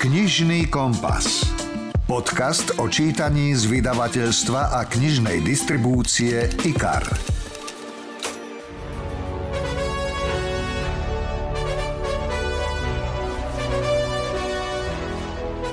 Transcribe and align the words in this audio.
Knižný 0.00 0.72
kompas. 0.72 1.44
Podcast 2.08 2.72
o 2.80 2.88
čítaní 2.88 3.52
z 3.52 3.68
vydavateľstva 3.68 4.72
a 4.72 4.88
knižnej 4.88 5.44
distribúcie 5.44 6.48
IKAR. 6.64 7.04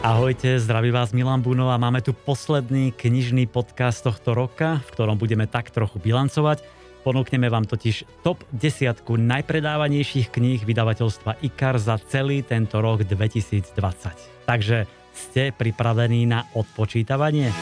Ahojte, 0.03 0.59
zdraví 0.59 0.91
vás 0.91 1.15
Milan 1.15 1.39
Buno 1.39 1.71
a 1.71 1.79
máme 1.79 2.03
tu 2.03 2.11
posledný 2.11 2.91
knižný 2.99 3.47
podcast 3.47 4.03
tohto 4.03 4.35
roka, 4.35 4.83
v 4.83 4.89
ktorom 4.91 5.15
budeme 5.15 5.47
tak 5.47 5.71
trochu 5.71 6.03
bilancovať. 6.03 6.76
Ponúkneme 7.05 7.47
vám 7.47 7.69
totiž 7.69 8.25
top 8.25 8.41
desiatku 8.49 9.15
najpredávanejších 9.15 10.33
kníh 10.33 10.61
vydavateľstva 10.65 11.43
IKAR 11.45 11.77
za 11.77 12.01
celý 12.01 12.41
tento 12.41 12.81
rok 12.81 13.05
2020. 13.05 13.73
Takže 14.47 14.87
ste 15.13 15.49
pripravení 15.53 16.29
na 16.29 16.45
odpočítavanie? 16.53 17.53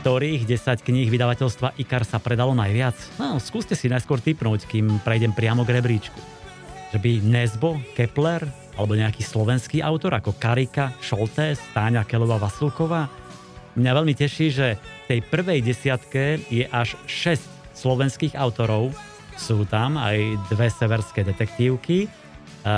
ktorých 0.00 0.48
10 0.48 0.80
kníh 0.80 1.12
vydavateľstva 1.12 1.76
IKAR 1.76 2.08
sa 2.08 2.16
predalo 2.16 2.56
najviac? 2.56 2.96
No, 3.20 3.36
skúste 3.36 3.76
si 3.76 3.84
najskôr 3.86 4.18
typnúť, 4.18 4.64
kým 4.64 5.04
prejdem 5.04 5.36
priamo 5.36 5.60
k 5.62 5.76
rebríčku 5.76 6.39
že 6.90 6.98
by 6.98 7.22
Nesbo, 7.22 7.78
Kepler 7.94 8.46
alebo 8.78 8.96
nejaký 8.96 9.22
slovenský 9.22 9.84
autor 9.84 10.16
ako 10.16 10.34
Karika, 10.40 10.94
Šoltés, 11.02 11.60
Táňa 11.76 12.06
Kelová 12.06 12.40
Vasilková. 12.40 13.10
Mňa 13.76 13.92
veľmi 13.92 14.14
teší, 14.16 14.46
že 14.50 14.68
v 14.76 15.04
tej 15.06 15.20
prvej 15.28 15.60
desiatke 15.62 16.42
je 16.50 16.66
až 16.66 16.98
6 17.06 17.38
slovenských 17.76 18.34
autorov. 18.34 18.90
Sú 19.38 19.64
tam 19.68 19.96
aj 19.96 20.36
dve 20.52 20.68
severské 20.68 21.22
detektívky, 21.22 22.04
e, 22.04 22.08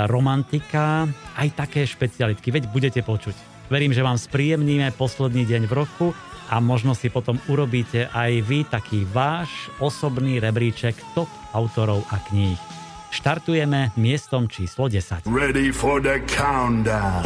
romantika, 0.07 1.09
aj 1.35 1.49
také 1.55 1.83
špecialitky, 1.83 2.53
veď 2.53 2.69
budete 2.71 3.01
počuť. 3.03 3.35
Verím, 3.71 3.95
že 3.95 4.05
vám 4.05 4.19
spríjemníme 4.19 4.93
posledný 4.95 5.47
deň 5.49 5.63
v 5.65 5.73
roku 5.73 6.07
a 6.51 6.59
možno 6.61 6.93
si 6.93 7.09
potom 7.09 7.39
urobíte 7.49 8.11
aj 8.11 8.31
vy 8.43 8.67
taký 8.67 9.07
váš 9.07 9.49
osobný 9.81 10.37
rebríček 10.37 10.93
top 11.17 11.31
autorov 11.55 12.05
a 12.11 12.19
kníh. 12.29 12.72
Štartujeme 13.13 13.93
miestom 13.93 14.49
číslo 14.49 14.89
10. 14.89 15.29
Ready 15.29 15.69
for 15.69 16.01
the 16.01 16.17
countdown. 16.25 17.21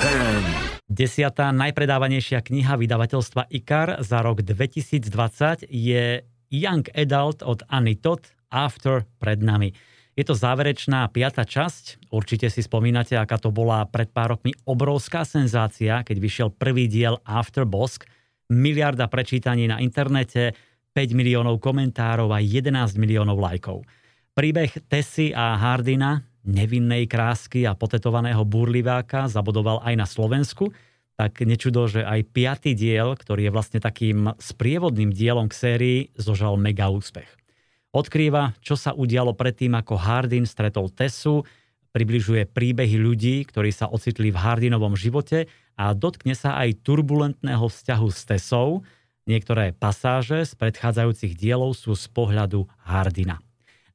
10. 0.00 0.88
Desiatá 0.88 1.52
najpredávanejšia 1.52 2.40
kniha 2.40 2.80
vydavateľstva 2.80 3.52
IKAR 3.52 4.00
za 4.00 4.24
rok 4.24 4.40
2020 4.40 5.68
je 5.68 6.24
Young 6.48 6.88
Adult 6.96 7.44
od 7.44 7.68
Anny 7.68 8.00
Todd 8.00 8.24
After 8.48 9.04
pred 9.20 9.44
nami. 9.44 9.76
Je 10.16 10.24
to 10.24 10.32
záverečná 10.32 11.04
piata 11.12 11.44
časť. 11.44 12.08
Určite 12.08 12.48
si 12.48 12.64
spomínate, 12.64 13.12
aká 13.20 13.36
to 13.36 13.52
bola 13.52 13.84
pred 13.84 14.08
pár 14.08 14.40
rokmi 14.40 14.56
obrovská 14.64 15.28
senzácia, 15.28 16.00
keď 16.00 16.16
vyšiel 16.16 16.48
prvý 16.48 16.88
diel 16.88 17.20
After 17.28 17.68
Bosk. 17.68 18.08
Miliarda 18.48 19.04
prečítaní 19.12 19.68
na 19.68 19.84
internete, 19.84 20.56
5 20.96 21.12
miliónov 21.12 21.60
komentárov 21.60 22.32
a 22.32 22.40
11 22.40 22.72
miliónov 22.96 23.36
lajkov. 23.36 23.84
Príbeh 24.32 24.72
Tessy 24.88 25.36
a 25.36 25.60
Hardina, 25.60 26.24
nevinnej 26.48 27.04
krásky 27.04 27.68
a 27.68 27.76
potetovaného 27.76 28.48
burliváka, 28.48 29.28
zabodoval 29.28 29.84
aj 29.84 29.92
na 29.92 30.08
Slovensku, 30.08 30.72
tak 31.20 31.44
nečudo, 31.44 31.84
že 31.84 32.00
aj 32.00 32.32
piatý 32.32 32.72
diel, 32.72 33.12
ktorý 33.12 33.46
je 33.46 33.52
vlastne 33.52 33.76
takým 33.76 34.32
sprievodným 34.40 35.12
dielom 35.12 35.52
k 35.52 35.54
sérii, 35.54 35.98
zožal 36.16 36.56
mega 36.56 36.88
úspech. 36.88 37.28
Odkrýva, 37.92 38.56
čo 38.64 38.72
sa 38.72 38.96
udialo 38.96 39.36
predtým, 39.36 39.76
ako 39.76 40.00
Hardin 40.00 40.48
stretol 40.48 40.88
Tessu, 40.88 41.44
približuje 41.92 42.48
príbehy 42.48 42.96
ľudí, 42.96 43.44
ktorí 43.44 43.68
sa 43.68 43.92
ocitli 43.92 44.32
v 44.32 44.40
Hardinovom 44.40 44.96
živote 44.96 45.44
a 45.76 45.92
dotkne 45.92 46.32
sa 46.32 46.56
aj 46.56 46.80
turbulentného 46.80 47.68
vzťahu 47.68 48.08
s 48.08 48.24
Tessou. 48.24 48.80
Niektoré 49.28 49.76
pasáže 49.76 50.48
z 50.48 50.56
predchádzajúcich 50.56 51.36
dielov 51.36 51.76
sú 51.76 51.92
z 51.92 52.08
pohľadu 52.08 52.64
Hardina. 52.80 53.44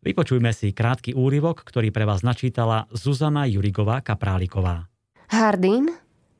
Vypočujme 0.08 0.56
si 0.56 0.72
krátky 0.72 1.20
úryvok, 1.20 1.68
ktorý 1.68 1.92
pre 1.92 2.08
vás 2.08 2.24
načítala 2.24 2.88
Zuzana 2.96 3.44
Jurigová 3.44 4.00
Kapráliková. 4.00 4.88
Hardin? 5.28 5.92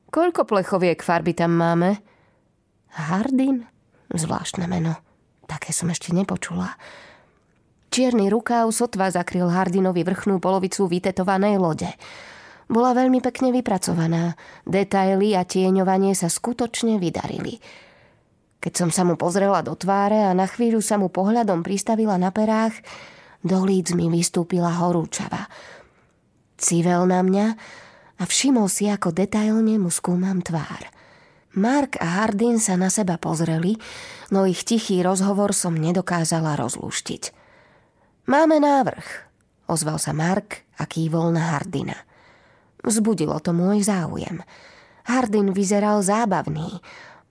Koľko 0.08 0.48
plechoviek 0.48 0.96
farby 1.04 1.36
tam 1.36 1.52
máme? 1.52 2.00
Hardin? 2.96 3.68
Zvláštne 4.08 4.64
meno. 4.64 4.96
Také 5.44 5.76
som 5.76 5.92
ešte 5.92 6.16
nepočula. 6.16 6.80
Čierny 7.92 8.32
rukáv 8.32 8.72
sotva 8.72 9.12
zakryl 9.12 9.52
Hardinovi 9.52 10.00
vrchnú 10.00 10.40
polovicu 10.40 10.88
vytetovanej 10.88 11.60
lode. 11.60 11.92
Bola 12.72 12.96
veľmi 12.96 13.20
pekne 13.20 13.52
vypracovaná. 13.52 14.32
Detaily 14.64 15.36
a 15.36 15.44
tieňovanie 15.44 16.16
sa 16.16 16.32
skutočne 16.32 16.96
vydarili. 16.96 17.60
Keď 18.64 18.72
som 18.72 18.88
sa 18.88 19.04
mu 19.04 19.20
pozrela 19.20 19.60
do 19.60 19.76
tváre 19.76 20.24
a 20.24 20.32
na 20.32 20.48
chvíľu 20.48 20.80
sa 20.80 20.96
mu 20.96 21.12
pohľadom 21.12 21.60
pristavila 21.60 22.16
na 22.16 22.32
perách, 22.32 22.72
do 23.48 23.64
líc 23.64 23.96
mi 23.96 24.12
vystúpila 24.12 24.68
horúčava. 24.84 25.48
Civel 26.60 27.08
na 27.08 27.24
mňa 27.24 27.46
a 28.20 28.22
všimol 28.28 28.68
si, 28.68 28.92
ako 28.92 29.10
detailne 29.10 29.80
mu 29.80 29.88
skúmam 29.88 30.44
tvár. 30.44 30.92
Mark 31.56 31.96
a 31.98 32.22
Hardin 32.22 32.60
sa 32.60 32.76
na 32.76 32.92
seba 32.92 33.16
pozreli, 33.16 33.80
no 34.28 34.44
ich 34.44 34.68
tichý 34.68 35.00
rozhovor 35.00 35.56
som 35.56 35.72
nedokázala 35.72 36.60
rozluštiť. 36.60 37.32
Máme 38.28 38.60
návrh, 38.60 39.06
ozval 39.66 39.96
sa 39.96 40.12
Mark 40.12 40.68
a 40.76 40.84
kývol 40.84 41.32
na 41.32 41.56
Hardina. 41.56 41.96
Vzbudilo 42.84 43.40
to 43.40 43.56
môj 43.56 43.82
záujem. 43.88 44.44
Hardin 45.08 45.56
vyzeral 45.56 46.04
zábavný, 46.04 46.84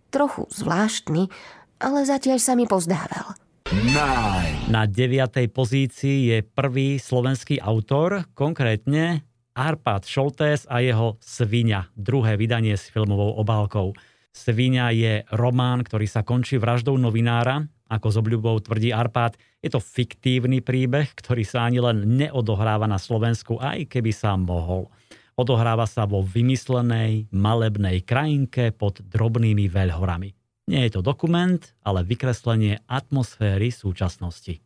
trochu 0.09 0.49
zvláštny, 0.49 1.29
ale 1.77 1.99
zatiaľ 2.09 2.41
sa 2.41 2.57
mi 2.57 2.65
pozdával– 2.65 3.37
Nine. 3.67 4.71
Na 4.71 4.87
deviatej 4.87 5.51
pozícii 5.51 6.31
je 6.31 6.37
prvý 6.39 6.95
slovenský 6.95 7.59
autor, 7.59 8.23
konkrétne 8.31 9.27
Arpad 9.59 10.07
Šoltés 10.07 10.63
a 10.71 10.79
jeho 10.79 11.19
Svinia, 11.19 11.91
druhé 11.91 12.39
vydanie 12.39 12.79
s 12.79 12.87
filmovou 12.87 13.35
obálkou. 13.35 13.91
Svinia 14.31 14.95
je 14.95 15.27
román, 15.35 15.83
ktorý 15.83 16.07
sa 16.07 16.23
končí 16.23 16.55
vraždou 16.55 16.95
novinára, 16.95 17.67
ako 17.91 18.07
s 18.07 18.15
obľubou 18.15 18.55
tvrdí 18.63 18.95
Arpad. 18.95 19.35
Je 19.59 19.67
to 19.67 19.83
fiktívny 19.83 20.63
príbeh, 20.63 21.11
ktorý 21.11 21.43
sa 21.43 21.67
ani 21.67 21.83
len 21.83 22.07
neodohráva 22.07 22.87
na 22.87 22.95
Slovensku, 22.95 23.59
aj 23.59 23.91
keby 23.91 24.15
sa 24.15 24.39
mohol. 24.39 24.87
Odohráva 25.35 25.91
sa 25.91 26.07
vo 26.07 26.23
vymyslenej, 26.23 27.35
malebnej 27.35 27.99
krajinke 28.07 28.71
pod 28.71 29.03
drobnými 29.03 29.67
veľhorami. 29.67 30.36
Nie 30.67 30.83
je 30.91 30.99
to 30.99 31.01
dokument, 31.01 31.63
ale 31.79 32.03
vykreslenie 32.03 32.83
atmosféry 32.91 33.71
súčasnosti. 33.71 34.59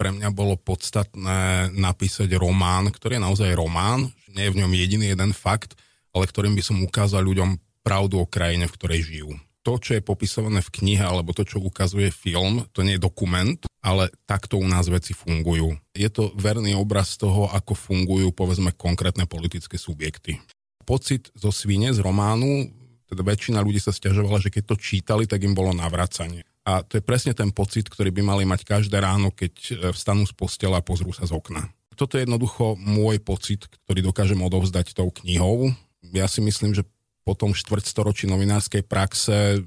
Pre 0.00 0.08
mňa 0.08 0.32
bolo 0.32 0.56
podstatné 0.56 1.68
napísať 1.76 2.32
román, 2.40 2.88
ktorý 2.88 3.20
je 3.20 3.26
naozaj 3.28 3.50
román, 3.52 4.08
nie 4.32 4.48
je 4.48 4.52
v 4.56 4.60
ňom 4.64 4.72
jediný 4.72 5.12
jeden 5.12 5.36
fakt, 5.36 5.76
ale 6.16 6.24
ktorým 6.24 6.56
by 6.56 6.62
som 6.64 6.80
ukázal 6.80 7.20
ľuďom 7.20 7.60
pravdu 7.84 8.24
o 8.24 8.26
krajine, 8.26 8.64
v 8.64 8.76
ktorej 8.80 9.00
žijú. 9.04 9.30
To, 9.62 9.78
čo 9.78 9.94
je 9.94 10.02
popisované 10.02 10.58
v 10.58 10.72
knihe, 10.74 11.04
alebo 11.04 11.30
to, 11.36 11.46
čo 11.46 11.62
ukazuje 11.62 12.10
film, 12.10 12.66
to 12.74 12.82
nie 12.82 12.98
je 12.98 13.04
dokument, 13.04 13.60
ale 13.78 14.10
takto 14.26 14.58
u 14.58 14.66
nás 14.66 14.90
veci 14.90 15.14
fungujú. 15.14 15.78
Je 15.94 16.10
to 16.10 16.34
verný 16.34 16.74
obraz 16.74 17.14
toho, 17.14 17.46
ako 17.52 17.78
fungujú, 17.78 18.34
povedzme, 18.34 18.74
konkrétne 18.74 19.28
politické 19.28 19.78
subjekty. 19.78 20.42
Pocit 20.82 21.30
zo 21.38 21.54
svine 21.54 21.94
z 21.94 22.02
románu 22.02 22.74
teda 23.12 23.20
väčšina 23.20 23.60
ľudí 23.60 23.76
sa 23.76 23.92
stiažovala, 23.92 24.40
že 24.40 24.48
keď 24.48 24.72
to 24.72 24.76
čítali, 24.80 25.28
tak 25.28 25.44
im 25.44 25.52
bolo 25.52 25.76
navracanie. 25.76 26.48
A 26.64 26.80
to 26.80 26.96
je 26.96 27.04
presne 27.04 27.36
ten 27.36 27.52
pocit, 27.52 27.92
ktorý 27.92 28.08
by 28.08 28.22
mali 28.24 28.44
mať 28.48 28.64
každé 28.64 28.96
ráno, 28.96 29.28
keď 29.28 29.52
e, 29.52 29.72
vstanú 29.92 30.24
z 30.24 30.32
postela 30.32 30.80
a 30.80 30.86
pozrú 30.86 31.12
sa 31.12 31.28
z 31.28 31.36
okna. 31.36 31.68
Toto 31.92 32.16
je 32.16 32.24
jednoducho 32.24 32.80
môj 32.80 33.20
pocit, 33.20 33.68
ktorý 33.84 34.00
dokážem 34.00 34.40
odovzdať 34.40 34.96
tou 34.96 35.12
knihou. 35.12 35.76
Ja 36.16 36.24
si 36.24 36.40
myslím, 36.40 36.72
že 36.72 36.88
po 37.22 37.36
tom 37.36 37.52
štvrtstoročí 37.52 38.24
novinárskej 38.26 38.82
praxe 38.88 39.60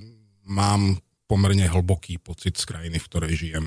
mám 0.44 0.98
pomerne 1.30 1.70
hlboký 1.70 2.18
pocit 2.18 2.58
z 2.58 2.66
krajiny, 2.66 2.98
v 2.98 3.08
ktorej 3.12 3.34
žijem. 3.38 3.66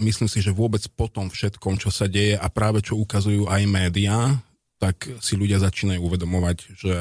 Myslím 0.00 0.32
si, 0.32 0.40
že 0.40 0.56
vôbec 0.56 0.80
po 0.96 1.12
tom 1.12 1.28
všetkom, 1.28 1.76
čo 1.76 1.92
sa 1.92 2.08
deje 2.08 2.40
a 2.40 2.46
práve 2.48 2.80
čo 2.80 2.96
ukazujú 2.96 3.52
aj 3.52 3.62
médiá, 3.68 4.40
tak 4.80 5.04
si 5.20 5.36
ľudia 5.36 5.60
začínajú 5.60 6.00
uvedomovať, 6.00 6.58
že 6.72 6.94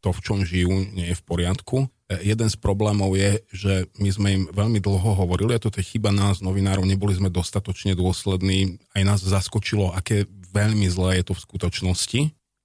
to, 0.00 0.10
v 0.16 0.20
čom 0.24 0.38
žijú, 0.42 0.72
nie 0.96 1.12
je 1.12 1.16
v 1.16 1.24
poriadku. 1.24 1.76
E, 2.08 2.24
jeden 2.24 2.48
z 2.48 2.56
problémov 2.56 3.14
je, 3.14 3.44
že 3.52 3.72
my 4.00 4.10
sme 4.10 4.28
im 4.32 4.42
veľmi 4.50 4.80
dlho 4.80 5.14
hovorili, 5.14 5.54
a 5.54 5.62
toto 5.62 5.78
je 5.78 5.86
chyba 5.86 6.10
nás, 6.10 6.40
novinárov, 6.40 6.88
neboli 6.88 7.14
sme 7.14 7.28
dostatočne 7.28 7.92
dôslední, 7.94 8.80
aj 8.96 9.02
nás 9.04 9.20
zaskočilo, 9.20 9.92
aké 9.92 10.24
veľmi 10.50 10.88
zlé 10.90 11.22
je 11.22 11.30
to 11.30 11.34
v 11.36 11.44
skutočnosti. 11.46 12.20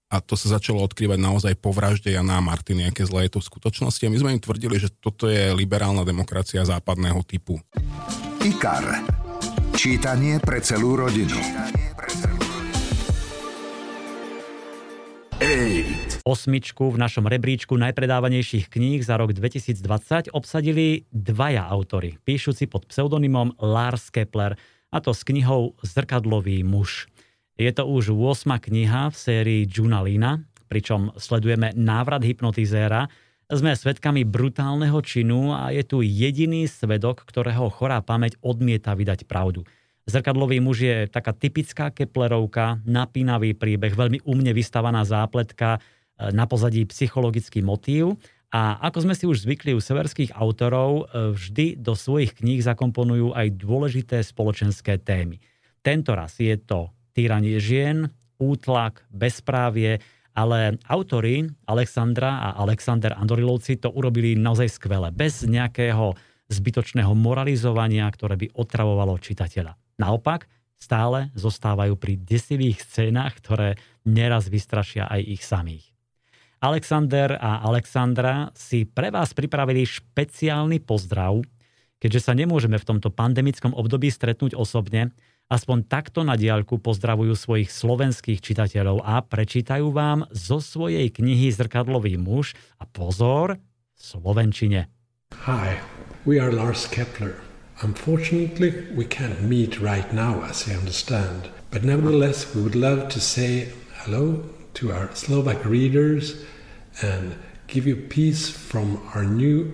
a 0.05 0.21
to 0.21 0.37
sa 0.37 0.55
začalo 0.55 0.79
odkrývať 0.85 1.19
naozaj 1.19 1.53
po 1.59 1.75
vražde 1.75 2.13
Jana 2.13 2.39
a 2.39 2.45
Martiny, 2.45 2.87
aké 2.87 3.03
zlé 3.03 3.27
je 3.27 3.35
to 3.35 3.39
v 3.43 3.49
skutočnosti. 3.51 4.05
A 4.05 4.13
my 4.13 4.17
sme 4.21 4.33
im 4.37 4.41
tvrdili, 4.41 4.79
že 4.79 4.87
toto 4.87 5.27
je 5.27 5.51
liberálna 5.51 6.07
demokracia 6.07 6.63
západného 6.63 7.19
typu. 7.27 7.59
IKAR. 8.39 9.03
Čítanie 9.75 10.39
pre 10.39 10.63
celú 10.63 10.95
rodinu. 10.95 11.35
Osmičku 16.25 16.89
v 16.89 16.97
našom 16.97 17.29
rebríčku 17.29 17.77
najpredávanejších 17.77 18.73
kníh 18.73 19.05
za 19.05 19.13
rok 19.13 19.29
2020 19.29 20.33
obsadili 20.33 21.05
dvaja 21.13 21.69
autory, 21.69 22.17
píšuci 22.25 22.65
pod 22.65 22.89
pseudonymom 22.89 23.53
Lars 23.61 24.09
Kepler, 24.09 24.57
a 24.89 24.97
to 25.05 25.13
s 25.13 25.21
knihou 25.21 25.77
Zrkadlový 25.85 26.65
muž. 26.65 27.05
Je 27.61 27.69
to 27.69 27.85
už 27.85 28.09
8. 28.17 28.57
kniha 28.57 29.13
v 29.13 29.15
sérii 29.21 29.61
Junalina, 29.69 30.41
pričom 30.65 31.13
sledujeme 31.13 31.77
návrat 31.77 32.25
hypnotizéra. 32.25 33.05
Sme 33.45 33.77
svedkami 33.77 34.25
brutálneho 34.25 34.97
činu 35.05 35.53
a 35.53 35.69
je 35.69 35.85
tu 35.85 36.01
jediný 36.01 36.65
svedok, 36.65 37.21
ktorého 37.21 37.69
chorá 37.69 38.01
pamäť 38.01 38.41
odmieta 38.41 38.97
vydať 38.97 39.29
pravdu. 39.29 39.61
Zrkadlový 40.09 40.57
muž 40.57 40.89
je 40.89 41.05
taká 41.05 41.37
typická 41.37 41.93
Keplerovka, 41.93 42.81
napínavý 42.81 43.53
príbeh, 43.53 43.93
veľmi 43.93 44.25
umne 44.25 44.57
vystavaná 44.57 45.05
zápletka, 45.05 45.77
na 46.19 46.45
pozadí 46.47 46.87
psychologický 46.87 47.59
motív. 47.59 48.15
A 48.55 48.79
ako 48.87 49.03
sme 49.03 49.15
si 49.17 49.27
už 49.27 49.43
zvykli 49.43 49.75
u 49.75 49.83
severských 49.83 50.31
autorov, 50.31 51.11
e, 51.11 51.33
vždy 51.35 51.75
do 51.75 51.91
svojich 51.91 52.39
kníh 52.39 52.63
zakomponujú 52.63 53.35
aj 53.35 53.51
dôležité 53.59 54.23
spoločenské 54.23 54.95
témy. 55.03 55.43
Tento 55.83 56.15
raz 56.15 56.39
je 56.39 56.55
to 56.55 56.87
týranie 57.11 57.59
žien, 57.59 58.07
útlak, 58.39 59.03
bezprávie, 59.11 59.99
ale 60.35 60.79
autory 60.91 61.47
Alexandra 61.67 62.43
a 62.43 62.59
Alexander 62.59 63.15
Andorilovci 63.15 63.79
to 63.79 63.91
urobili 63.91 64.35
naozaj 64.35 64.67
skvele, 64.67 65.11
bez 65.11 65.47
nejakého 65.47 66.15
zbytočného 66.51 67.15
moralizovania, 67.15 68.07
ktoré 68.11 68.35
by 68.35 68.47
otravovalo 68.55 69.15
čitateľa. 69.19 69.75
Naopak, 69.95 70.47
stále 70.75 71.31
zostávajú 71.33 71.95
pri 71.95 72.19
desivých 72.19 72.83
scénach, 72.83 73.39
ktoré 73.39 73.79
neraz 74.03 74.51
vystrašia 74.51 75.07
aj 75.07 75.21
ich 75.23 75.41
samých. 75.41 75.94
Alexander 76.65 77.37
a 77.37 77.61
Alexandra 77.61 78.49
si 78.57 78.89
pre 78.89 79.13
vás 79.13 79.37
pripravili 79.37 79.85
špeciálny 79.85 80.81
pozdrav, 80.81 81.45
keďže 82.01 82.25
sa 82.25 82.33
nemôžeme 82.33 82.81
v 82.81 82.87
tomto 82.89 83.13
pandemickom 83.13 83.77
období 83.77 84.09
stretnúť 84.09 84.57
osobne, 84.57 85.13
aspoň 85.45 85.85
takto 85.85 86.25
na 86.25 86.33
diaľku 86.33 86.81
pozdravujú 86.81 87.37
svojich 87.37 87.69
slovenských 87.69 88.41
čitateľov 88.41 89.05
a 89.05 89.21
prečítajú 89.21 89.93
vám 89.93 90.25
zo 90.33 90.57
svojej 90.57 91.05
knihy 91.13 91.53
Zrkadlový 91.53 92.17
muž 92.17 92.57
a 92.81 92.89
pozor, 92.89 93.61
slovenčine. 93.93 94.89
Hi, 95.45 95.77
we 96.25 96.41
are 96.41 96.49
Lars 96.49 96.89
Kepler. 96.89 97.45
Unfortunately, 97.85 98.89
we 98.97 99.05
can't 99.05 99.45
meet 99.45 99.77
right 99.77 100.09
now, 100.09 100.41
as 100.49 100.65
I 100.65 100.73
understand. 100.73 101.45
But 101.69 101.85
nevertheless, 101.85 102.57
we 102.57 102.65
would 102.65 102.73
love 102.73 103.13
to 103.13 103.21
say 103.21 103.69
hello 104.01 104.41
to 104.81 104.89
our 104.89 105.13
Slovak 105.13 105.61
readers 105.61 106.41
and 107.01 107.35
give 107.67 107.87
you 107.87 107.95
peace 107.95 108.49
from 108.49 109.01
our 109.15 109.23
new 109.23 109.71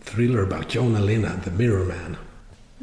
thriller 0.00 0.42
about 0.42 0.68
Jonah 0.68 1.00
Lina, 1.00 1.40
the 1.44 1.50
Mirror 1.50 1.84
Man. 1.84 2.16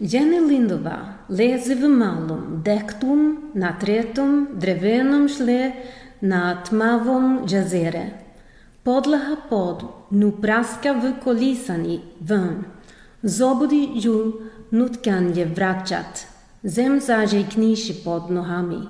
Jenny 0.01 0.39
Lindova 0.39 1.27
leze 1.29 1.75
v 1.75 1.85
malom 1.87 2.63
dektum 2.63 3.51
na 3.53 3.77
tretom 3.77 4.57
drevenom 4.57 5.27
šle 5.29 5.73
na 6.21 6.63
tmavom 6.63 7.45
jazere. 7.45 8.17
Podlaha 8.83 9.35
pod 9.49 9.85
nu 10.09 10.31
praska 10.31 10.93
v 10.93 11.13
kolísaní 11.23 12.01
ven. 12.19 12.65
Zobudi 13.23 13.89
ju 13.93 14.41
nutkanje 14.71 15.45
vraćat. 15.45 16.25
Zem 16.63 16.99
zaže 16.99 17.43
kniši 17.43 18.01
pod 18.03 18.31
nohami. 18.31 18.87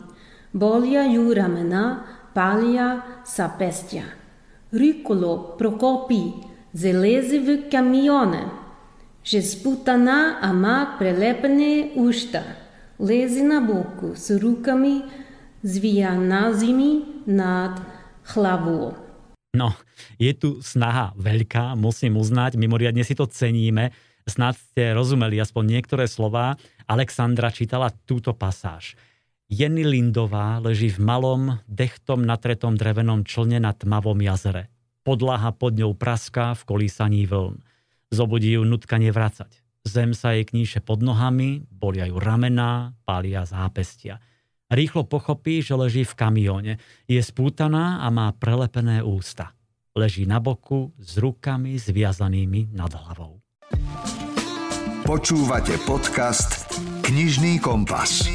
Bolja 0.53 1.03
ju 1.03 1.33
ramena, 1.33 2.03
palja 2.33 3.01
sa 3.25 3.51
pestja. 3.59 4.20
Prokopi, 5.59 6.23
zelezi 6.71 7.37
v 7.43 7.69
kamione. 7.69 8.43
Že 9.21 9.39
sputana 9.43 10.41
a 10.41 10.49
má 10.55 10.97
prelepene 10.97 11.93
ušta. 11.93 12.41
Lezi 12.97 13.45
na 13.45 13.61
boku 13.61 14.17
s 14.17 14.33
rukami 14.33 15.05
zvijanazimi 15.61 17.25
nad 17.29 17.77
hlavou. 18.33 18.97
No, 19.53 19.75
je 20.17 20.31
tu 20.33 20.63
snaha 20.63 21.13
veľká, 21.19 21.75
musím 21.77 22.17
uznať, 22.17 22.57
mimoriadne 22.57 23.03
si 23.03 23.13
to 23.13 23.27
ceníme 23.27 23.91
Snad 24.29 24.53
ste 24.53 24.93
rozumeli 24.93 25.41
aspoň 25.41 25.63
niektoré 25.65 26.05
slova. 26.05 26.53
Alexandra 26.85 27.49
čítala 27.49 27.89
túto 28.05 28.35
pasáž. 28.37 28.93
Jenny 29.51 29.83
Lindová 29.83 30.63
leží 30.63 30.87
v 30.87 31.03
malom, 31.03 31.59
dechtom 31.67 32.23
natretom 32.23 32.79
drevenom 32.79 33.27
člne 33.27 33.59
na 33.59 33.75
tmavom 33.75 34.15
jazere. 34.23 34.71
Podlaha 35.03 35.51
pod 35.51 35.75
ňou 35.75 35.91
praská 35.91 36.55
v 36.55 36.63
kolísaní 36.63 37.27
vln. 37.27 37.59
Zobudí 38.15 38.55
ju 38.55 38.63
nutkanie 38.63 39.11
vracať. 39.11 39.51
Zem 39.83 40.15
sa 40.15 40.39
jej 40.39 40.47
kníše 40.47 40.79
pod 40.79 41.03
nohami, 41.03 41.67
bolia 41.67 42.07
ju 42.07 42.15
ramená, 42.15 42.95
pália 43.03 43.43
zápestia. 43.43 44.23
Rýchlo 44.71 45.03
pochopí, 45.03 45.59
že 45.59 45.75
leží 45.75 46.07
v 46.07 46.15
kamióne. 46.15 46.73
Je 47.11 47.19
spútaná 47.19 47.99
a 47.99 48.07
má 48.07 48.31
prelepené 48.31 49.03
ústa. 49.03 49.51
Leží 49.91 50.23
na 50.23 50.39
boku 50.39 50.95
s 50.95 51.19
rukami 51.19 51.75
zviazanými 51.75 52.71
nad 52.71 52.95
hlavou. 52.95 53.43
Počúvate 55.03 55.75
podcast 55.83 56.71
Knižný 57.03 57.59
kompas. 57.59 58.31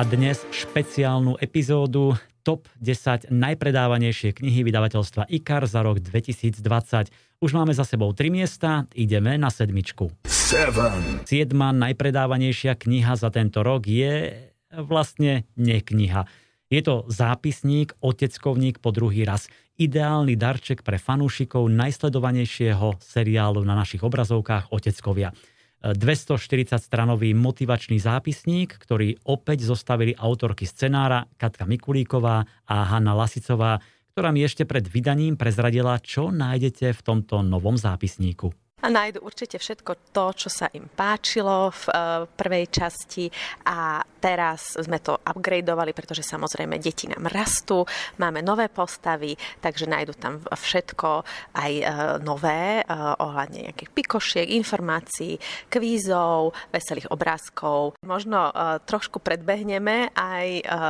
A 0.00 0.08
dnes 0.08 0.48
špeciálnu 0.48 1.36
epizódu 1.44 2.16
Top 2.40 2.72
10 2.80 3.28
najpredávanejšie 3.28 4.32
knihy 4.32 4.64
vydavateľstva 4.64 5.28
IKAR 5.28 5.68
za 5.68 5.84
rok 5.84 6.00
2020. 6.00 7.12
Už 7.44 7.50
máme 7.52 7.76
za 7.76 7.84
sebou 7.84 8.08
tri 8.16 8.32
miesta, 8.32 8.88
ideme 8.96 9.36
na 9.36 9.52
sedmičku. 9.52 10.08
Seven. 10.24 11.28
Siedma 11.28 11.76
najpredávanejšia 11.76 12.80
kniha 12.80 13.12
za 13.12 13.28
tento 13.28 13.60
rok 13.60 13.84
je 13.84 14.40
vlastne 14.72 15.44
nekniha. 15.60 16.24
Je 16.72 16.80
to 16.80 17.04
zápisník, 17.12 17.92
oteckovník 18.00 18.80
po 18.80 18.96
druhý 18.96 19.28
raz 19.28 19.52
ideálny 19.76 20.32
darček 20.32 20.80
pre 20.80 20.96
fanúšikov 20.96 21.68
najsledovanejšieho 21.68 23.04
seriálu 23.04 23.60
na 23.68 23.76
našich 23.76 24.00
obrazovkách 24.00 24.72
Oteckovia. 24.72 25.36
240-stranový 25.80 27.32
motivačný 27.32 27.96
zápisník, 27.96 28.76
ktorý 28.76 29.16
opäť 29.24 29.64
zostavili 29.64 30.12
autorky 30.12 30.68
scenára 30.68 31.24
Katka 31.40 31.64
Mikulíková 31.64 32.44
a 32.68 32.76
Hanna 32.84 33.16
Lasicová, 33.16 33.80
ktorá 34.12 34.28
mi 34.30 34.44
ešte 34.44 34.68
pred 34.68 34.84
vydaním 34.84 35.40
prezradila, 35.40 35.96
čo 35.96 36.28
nájdete 36.28 36.92
v 36.92 37.00
tomto 37.00 37.40
novom 37.40 37.80
zápisníku 37.80 38.52
a 38.80 38.86
nájdu 38.88 39.20
určite 39.20 39.60
všetko 39.60 40.12
to, 40.12 40.26
čo 40.32 40.48
sa 40.48 40.66
im 40.72 40.88
páčilo 40.88 41.68
v 41.68 41.82
uh, 41.92 41.94
prvej 42.24 42.66
časti 42.72 43.28
a 43.68 44.00
teraz 44.20 44.76
sme 44.76 45.00
to 45.00 45.16
upgradeovali, 45.16 45.92
pretože 45.96 46.24
samozrejme 46.24 46.76
deti 46.80 47.08
nám 47.08 47.28
rastú, 47.28 47.84
máme 48.20 48.44
nové 48.44 48.68
postavy, 48.68 49.36
takže 49.60 49.88
nájdu 49.88 50.12
tam 50.16 50.40
všetko 50.44 51.24
aj 51.56 51.72
uh, 51.80 51.86
nové 52.20 52.80
uh, 52.84 53.16
ohľadne 53.20 53.72
nejakých 53.72 53.90
pikošiek, 53.92 54.46
informácií, 54.56 55.36
kvízov, 55.68 56.52
veselých 56.72 57.12
obrázkov. 57.12 57.96
Možno 58.04 58.52
trošku 58.84 59.22
predbehneme 59.22 60.12
aj 60.16 60.46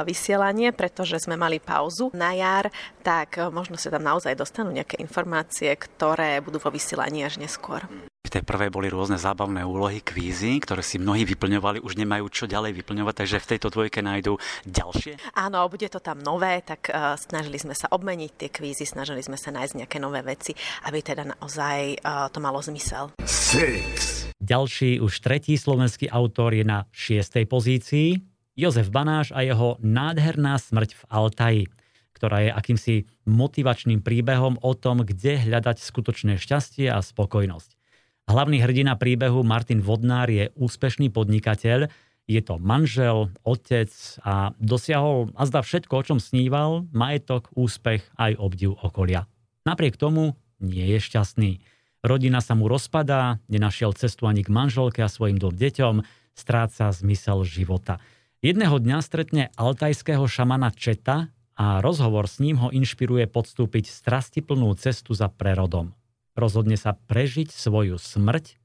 vysielanie, 0.06 0.70
pretože 0.72 1.22
sme 1.22 1.36
mali 1.36 1.58
pauzu 1.58 2.10
na 2.14 2.32
jar, 2.32 2.70
tak 3.02 3.36
možno 3.50 3.76
sa 3.76 3.92
tam 3.92 4.06
naozaj 4.06 4.36
dostanú 4.36 4.70
nejaké 4.72 4.98
informácie, 5.02 5.72
ktoré 5.74 6.40
budú 6.40 6.62
vo 6.62 6.70
vysielaní 6.72 7.26
až 7.26 7.40
neskôr 7.42 7.79
skôr. 7.80 8.08
V 8.20 8.38
tej 8.38 8.46
prvej 8.46 8.70
boli 8.70 8.86
rôzne 8.92 9.18
zábavné 9.18 9.64
úlohy, 9.64 10.04
kvízy, 10.04 10.60
ktoré 10.62 10.84
si 10.84 11.00
mnohí 11.00 11.24
vyplňovali, 11.24 11.82
už 11.82 11.98
nemajú 11.98 12.28
čo 12.30 12.44
ďalej 12.46 12.78
vyplňovať, 12.78 13.14
takže 13.24 13.42
v 13.42 13.48
tejto 13.56 13.68
dvojke 13.72 14.04
nájdú 14.04 14.38
ďalšie? 14.68 15.18
Áno, 15.34 15.66
bude 15.66 15.88
to 15.90 15.98
tam 15.98 16.22
nové, 16.22 16.62
tak 16.62 16.92
uh, 16.92 17.16
snažili 17.18 17.58
sme 17.58 17.74
sa 17.74 17.90
obmeniť 17.90 18.30
tie 18.36 18.48
kvízy, 18.52 18.86
snažili 18.86 19.24
sme 19.24 19.34
sa 19.34 19.50
nájsť 19.50 19.82
nejaké 19.82 19.98
nové 19.98 20.22
veci, 20.22 20.54
aby 20.86 21.02
teda 21.02 21.26
naozaj 21.26 21.98
uh, 22.06 22.30
to 22.30 22.38
malo 22.38 22.60
zmysel. 22.62 23.10
Six. 23.24 24.30
Ďalší, 24.38 25.02
už 25.02 25.12
tretí 25.24 25.56
slovenský 25.58 26.06
autor 26.12 26.54
je 26.54 26.62
na 26.62 26.86
šiestej 26.92 27.50
pozícii. 27.50 28.20
Jozef 28.54 28.92
Banáš 28.92 29.32
a 29.32 29.42
jeho 29.42 29.80
nádherná 29.80 30.60
smrť 30.60 30.92
v 30.92 31.02
Altaji 31.08 31.62
ktorá 32.20 32.44
je 32.44 32.52
akýmsi 32.52 32.94
motivačným 33.24 34.04
príbehom 34.04 34.60
o 34.60 34.76
tom, 34.76 35.00
kde 35.00 35.40
hľadať 35.40 35.80
skutočné 35.80 36.36
šťastie 36.36 36.92
a 36.92 37.00
spokojnosť. 37.00 37.80
Hlavný 38.28 38.60
hrdina 38.60 39.00
príbehu 39.00 39.40
Martin 39.40 39.80
Vodnár 39.80 40.28
je 40.28 40.52
úspešný 40.60 41.08
podnikateľ, 41.08 41.88
Je 42.30 42.38
to 42.44 42.62
manžel, 42.62 43.34
otec 43.42 43.90
a 44.22 44.54
dosiahol 44.62 45.34
a 45.34 45.48
zdá 45.50 45.66
všetko, 45.66 45.92
o 45.98 46.06
čom 46.06 46.18
sníval, 46.22 46.86
majetok, 46.94 47.50
úspech 47.58 48.06
aj 48.14 48.38
obdiv 48.38 48.78
okolia. 48.78 49.26
Napriek 49.66 49.98
tomu 49.98 50.38
nie 50.62 50.84
je 50.94 51.02
šťastný. 51.02 51.58
Rodina 52.06 52.38
sa 52.38 52.54
mu 52.54 52.70
rozpadá, 52.70 53.42
nenašiel 53.50 53.98
cestu 53.98 54.30
ani 54.30 54.46
k 54.46 54.52
manželke 54.52 55.02
a 55.02 55.10
svojim 55.10 55.42
dvom 55.42 55.58
deťom, 55.58 56.06
stráca 56.38 56.94
zmysel 56.94 57.42
života. 57.42 57.98
Jedného 58.46 58.78
dňa 58.78 58.98
stretne 59.02 59.50
altajského 59.58 60.22
šamana 60.30 60.70
Četa 60.70 61.34
a 61.60 61.84
rozhovor 61.84 62.24
s 62.24 62.40
ním 62.40 62.56
ho 62.56 62.72
inšpiruje 62.72 63.28
podstúpiť 63.28 63.92
strastiplnú 63.92 64.72
cestu 64.80 65.12
za 65.12 65.28
prerodom. 65.28 65.92
Rozhodne 66.32 66.80
sa 66.80 66.96
prežiť 66.96 67.52
svoju 67.52 68.00
smrť 68.00 68.56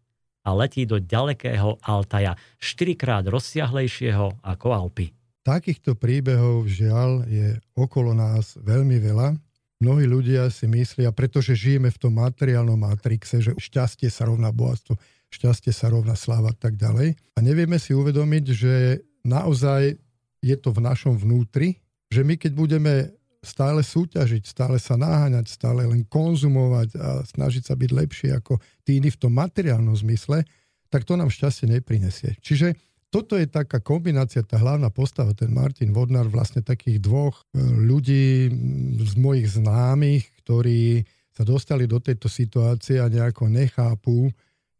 a 0.47 0.55
letí 0.55 0.87
do 0.87 1.03
ďalekého 1.03 1.83
Altaja, 1.83 2.39
štyrikrát 2.55 3.27
rozsiahlejšieho 3.27 4.39
ako 4.39 4.67
Alpy. 4.71 5.11
Takýchto 5.43 5.99
príbehov 5.99 6.71
žiaľ 6.71 7.27
je 7.27 7.59
okolo 7.75 8.15
nás 8.15 8.55
veľmi 8.63 8.95
veľa. 9.03 9.35
Mnohí 9.83 10.07
ľudia 10.07 10.47
si 10.47 10.63
myslia, 10.71 11.11
pretože 11.11 11.51
žijeme 11.51 11.91
v 11.91 11.99
tom 11.99 12.15
materiálnom 12.15 12.79
matrixe, 12.79 13.43
že 13.43 13.51
šťastie 13.59 14.07
sa 14.07 14.31
rovná 14.31 14.55
bohatstvo, 14.55 14.95
šťastie 15.35 15.75
sa 15.75 15.91
rovná 15.91 16.15
sláva 16.15 16.55
a 16.55 16.57
tak 16.57 16.79
ďalej. 16.79 17.19
A 17.35 17.39
nevieme 17.43 17.75
si 17.75 17.91
uvedomiť, 17.91 18.45
že 18.55 19.03
naozaj 19.27 19.99
je 20.39 20.55
to 20.55 20.71
v 20.71 20.79
našom 20.79 21.19
vnútri, 21.19 21.84
že 22.15 22.23
my 22.23 22.39
keď 22.39 22.51
budeme 22.55 23.11
stále 23.45 23.85
súťažiť, 23.85 24.41
stále 24.47 24.81
sa 24.81 24.97
naháňať, 24.97 25.45
stále 25.51 25.85
len 25.85 26.07
konzumovať 26.07 26.97
a 26.97 27.09
snažiť 27.27 27.63
sa 27.69 27.75
byť 27.77 27.89
lepšie 27.93 28.29
ako 28.33 28.57
tí 28.81 28.97
iní 28.97 29.13
v 29.13 29.21
tom 29.21 29.37
materiálnom 29.37 29.93
zmysle, 29.93 30.41
tak 30.89 31.05
to 31.05 31.13
nám 31.13 31.29
šťastie 31.29 31.69
neprinesie. 31.69 32.39
Čiže 32.41 32.73
toto 33.13 33.37
je 33.37 33.47
taká 33.47 33.79
kombinácia, 33.79 34.43
tá 34.43 34.59
hlavná 34.59 34.89
postava, 34.91 35.31
ten 35.31 35.53
Martin 35.53 35.93
Vodnar, 35.95 36.27
vlastne 36.27 36.65
takých 36.65 36.99
dvoch 36.99 37.45
e, 37.53 37.63
ľudí 37.63 38.51
z 38.99 39.13
mojich 39.15 39.55
známych, 39.55 40.25
ktorí 40.43 41.05
sa 41.31 41.47
dostali 41.47 41.87
do 41.87 42.01
tejto 42.01 42.27
situácie 42.27 42.99
a 42.99 43.11
nejako 43.11 43.47
nechápu, 43.47 44.31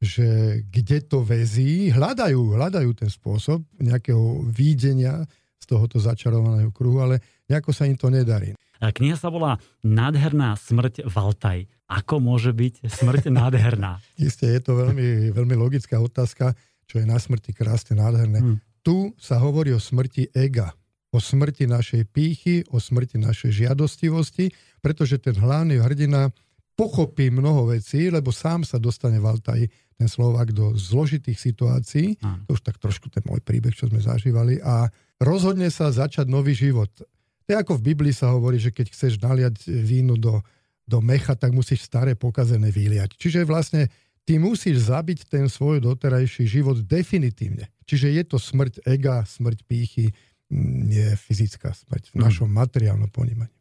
že 0.03 0.59
kde 0.67 0.99
to 1.07 1.23
vezí, 1.23 1.91
hľadajú, 1.91 2.59
hľadajú 2.59 2.91
ten 2.95 3.07
spôsob 3.07 3.63
nejakého 3.79 4.43
výdenia 4.51 5.23
z 5.65 5.73
tohoto 5.73 5.97
začarovaného 5.97 6.69
kruhu, 6.69 7.01
ale 7.01 7.17
nejako 7.49 7.73
sa 7.73 7.89
im 7.89 7.97
to 7.97 8.13
nedarí. 8.13 8.53
Kniha 8.77 9.17
sa 9.17 9.33
volá 9.33 9.57
Nádherná 9.81 10.53
smrť 10.53 11.09
Valtaj. 11.09 11.65
Ako 11.89 12.21
môže 12.21 12.53
byť 12.53 12.85
smrť 12.85 13.31
nádherná? 13.37 13.97
Isté, 14.21 14.53
je 14.53 14.61
to 14.61 14.77
veľmi, 14.77 15.33
veľmi 15.33 15.55
logická 15.57 15.97
otázka, 15.97 16.53
čo 16.85 17.01
je 17.01 17.05
na 17.09 17.17
smrti 17.17 17.49
krásne 17.57 17.97
nádherné. 17.97 18.39
Hmm. 18.41 18.57
Tu 18.85 19.09
sa 19.17 19.41
hovorí 19.41 19.73
o 19.73 19.81
smrti 19.81 20.29
ega, 20.37 20.77
o 21.09 21.17
smrti 21.17 21.65
našej 21.65 22.05
pýchy, 22.13 22.61
o 22.69 22.77
smrti 22.77 23.17
našej 23.17 23.65
žiadostivosti, 23.65 24.53
pretože 24.85 25.17
ten 25.17 25.33
hlavný 25.33 25.81
hrdina 25.81 26.29
pochopí 26.75 27.31
mnoho 27.31 27.71
vecí, 27.71 28.11
lebo 28.11 28.35
sám 28.35 28.67
sa 28.67 28.75
dostane 28.75 29.17
v 29.17 29.25
Altaji, 29.31 29.65
ten 29.95 30.11
Slovak, 30.11 30.51
do 30.51 30.75
zložitých 30.75 31.39
situácií. 31.39 32.19
Hmm. 32.19 32.43
To 32.45 32.59
už 32.59 32.61
tak 32.61 32.77
trošku 32.77 33.07
ten 33.07 33.23
môj 33.23 33.39
príbeh, 33.39 33.71
čo 33.71 33.87
sme 33.87 34.03
zažívali. 34.03 34.59
A 34.59 34.91
rozhodne 35.23 35.71
sa 35.71 35.87
začať 35.87 36.27
nový 36.27 36.51
život. 36.51 36.91
To 36.91 37.47
je 37.47 37.55
ako 37.55 37.79
v 37.79 37.95
Biblii 37.95 38.11
sa 38.11 38.35
hovorí, 38.35 38.59
že 38.59 38.75
keď 38.75 38.91
chceš 38.91 39.23
naliať 39.23 39.71
vínu 39.71 40.19
do, 40.19 40.43
do 40.83 40.99
mecha, 40.99 41.31
tak 41.31 41.55
musíš 41.55 41.87
staré 41.87 42.11
pokazené 42.11 42.75
vyliať. 42.75 43.15
Čiže 43.15 43.47
vlastne 43.47 43.87
ty 44.27 44.35
musíš 44.35 44.91
zabiť 44.91 45.31
ten 45.31 45.47
svoj 45.47 45.79
doterajší 45.79 46.43
život 46.43 46.81
definitívne. 46.83 47.71
Čiže 47.87 48.11
je 48.11 48.23
to 48.27 48.37
smrť 48.41 48.83
ega, 48.83 49.23
smrť 49.23 49.63
pýchy, 49.63 50.11
nie 50.51 51.07
fyzická 51.15 51.71
smrť 51.71 52.11
v 52.11 52.15
našom 52.19 52.49
materiálnom 52.49 53.09
ponímaní. 53.13 53.53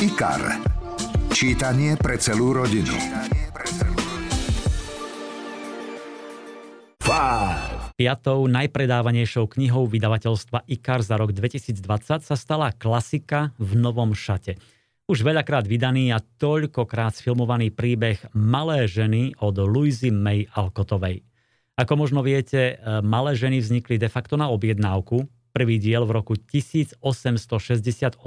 IKAR. 0.00 0.79
Čítanie 1.30 1.94
pre 1.94 2.18
celú 2.18 2.50
rodinu. 2.50 2.90
Piatou 7.94 8.38
najpredávanejšou 8.50 9.46
knihou 9.54 9.86
vydavateľstva 9.86 10.66
IKAR 10.66 11.06
za 11.06 11.14
rok 11.14 11.30
2020 11.30 12.26
sa 12.26 12.34
stala 12.34 12.74
klasika 12.74 13.54
v 13.62 13.78
novom 13.78 14.10
šate. 14.10 14.58
Už 15.06 15.22
veľakrát 15.22 15.70
vydaný 15.70 16.10
a 16.10 16.18
toľkokrát 16.18 17.14
sfilmovaný 17.14 17.70
príbeh 17.70 18.18
Malé 18.34 18.90
ženy 18.90 19.38
od 19.38 19.54
Louisy 19.62 20.10
May 20.10 20.50
Alcotovej. 20.50 21.22
Ako 21.78 21.94
možno 21.94 22.26
viete, 22.26 22.74
e, 22.74 22.98
Malé 23.06 23.38
ženy 23.38 23.62
vznikli 23.62 24.02
de 24.02 24.10
facto 24.10 24.34
na 24.34 24.50
objednávku. 24.50 25.30
Prvý 25.54 25.78
diel 25.78 26.02
v 26.06 26.14
roku 26.14 26.34
1868 26.34 28.18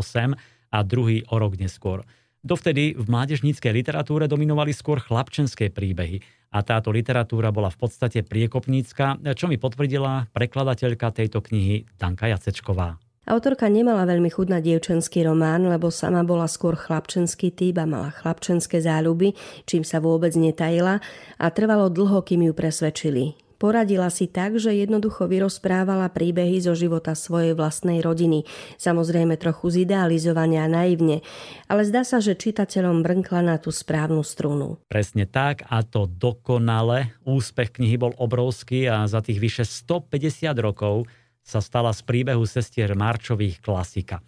a 0.73 0.77
druhý 0.81 1.27
o 1.27 1.35
rok 1.35 1.59
neskôr. 1.59 2.07
Dovtedy 2.43 2.91
v 2.99 3.07
mládežníckej 3.07 3.71
literatúre 3.71 4.27
dominovali 4.27 4.75
skôr 4.75 4.99
chlapčenské 4.99 5.71
príbehy 5.71 6.19
a 6.51 6.59
táto 6.59 6.91
literatúra 6.91 7.55
bola 7.55 7.71
v 7.71 7.87
podstate 7.87 8.19
priekopnícka, 8.19 9.15
čo 9.31 9.47
mi 9.47 9.55
potvrdila 9.55 10.27
prekladateľka 10.35 11.15
tejto 11.15 11.39
knihy 11.39 11.87
Danka 11.95 12.27
Jacečková. 12.27 12.99
Autorka 13.23 13.71
nemala 13.71 14.03
veľmi 14.03 14.27
chuť 14.27 14.47
na 14.51 14.59
dievčenský 14.59 15.23
román, 15.23 15.63
lebo 15.71 15.87
sama 15.87 16.27
bola 16.27 16.51
skôr 16.51 16.75
chlapčenský 16.75 17.55
typ 17.55 17.79
a 17.79 17.87
mala 17.87 18.11
chlapčenské 18.11 18.83
záľuby, 18.83 19.31
čím 19.63 19.87
sa 19.87 20.03
vôbec 20.03 20.35
netajila 20.35 20.99
a 21.39 21.45
trvalo 21.47 21.87
dlho, 21.87 22.19
kým 22.27 22.51
ju 22.51 22.51
presvedčili. 22.51 23.39
Poradila 23.63 24.11
si 24.11 24.27
tak, 24.27 24.59
že 24.59 24.75
jednoducho 24.75 25.23
vyrozprávala 25.23 26.11
príbehy 26.11 26.59
zo 26.59 26.75
života 26.75 27.15
svojej 27.15 27.55
vlastnej 27.55 28.03
rodiny. 28.03 28.43
Samozrejme 28.75 29.39
trochu 29.39 29.71
zidealizovane 29.71 30.59
a 30.59 30.67
naivne, 30.67 31.23
ale 31.71 31.87
zdá 31.87 32.03
sa, 32.03 32.19
že 32.19 32.35
čitateľom 32.35 32.99
brnkla 32.99 33.39
na 33.39 33.55
tú 33.55 33.71
správnu 33.71 34.19
strunu. 34.19 34.83
Presne 34.91 35.23
tak 35.23 35.63
a 35.71 35.79
to 35.79 36.11
dokonale. 36.11 37.15
Úspech 37.23 37.79
knihy 37.79 37.95
bol 37.95 38.11
obrovský 38.19 38.91
a 38.91 39.07
za 39.07 39.23
tých 39.23 39.39
vyše 39.39 39.63
150 39.63 40.51
rokov 40.59 41.07
sa 41.39 41.63
stala 41.63 41.95
z 41.95 42.03
príbehu 42.03 42.43
sestier 42.43 42.91
Marčových 42.99 43.63
klasika. 43.63 44.19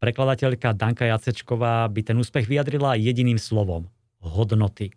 Prekladateľka 0.00 0.72
Danka 0.72 1.04
Jacečková 1.04 1.84
by 1.92 2.00
ten 2.08 2.16
úspech 2.16 2.48
vyjadrila 2.48 2.96
jediným 2.96 3.36
slovom. 3.36 3.84
Hodnoty. 4.24 4.96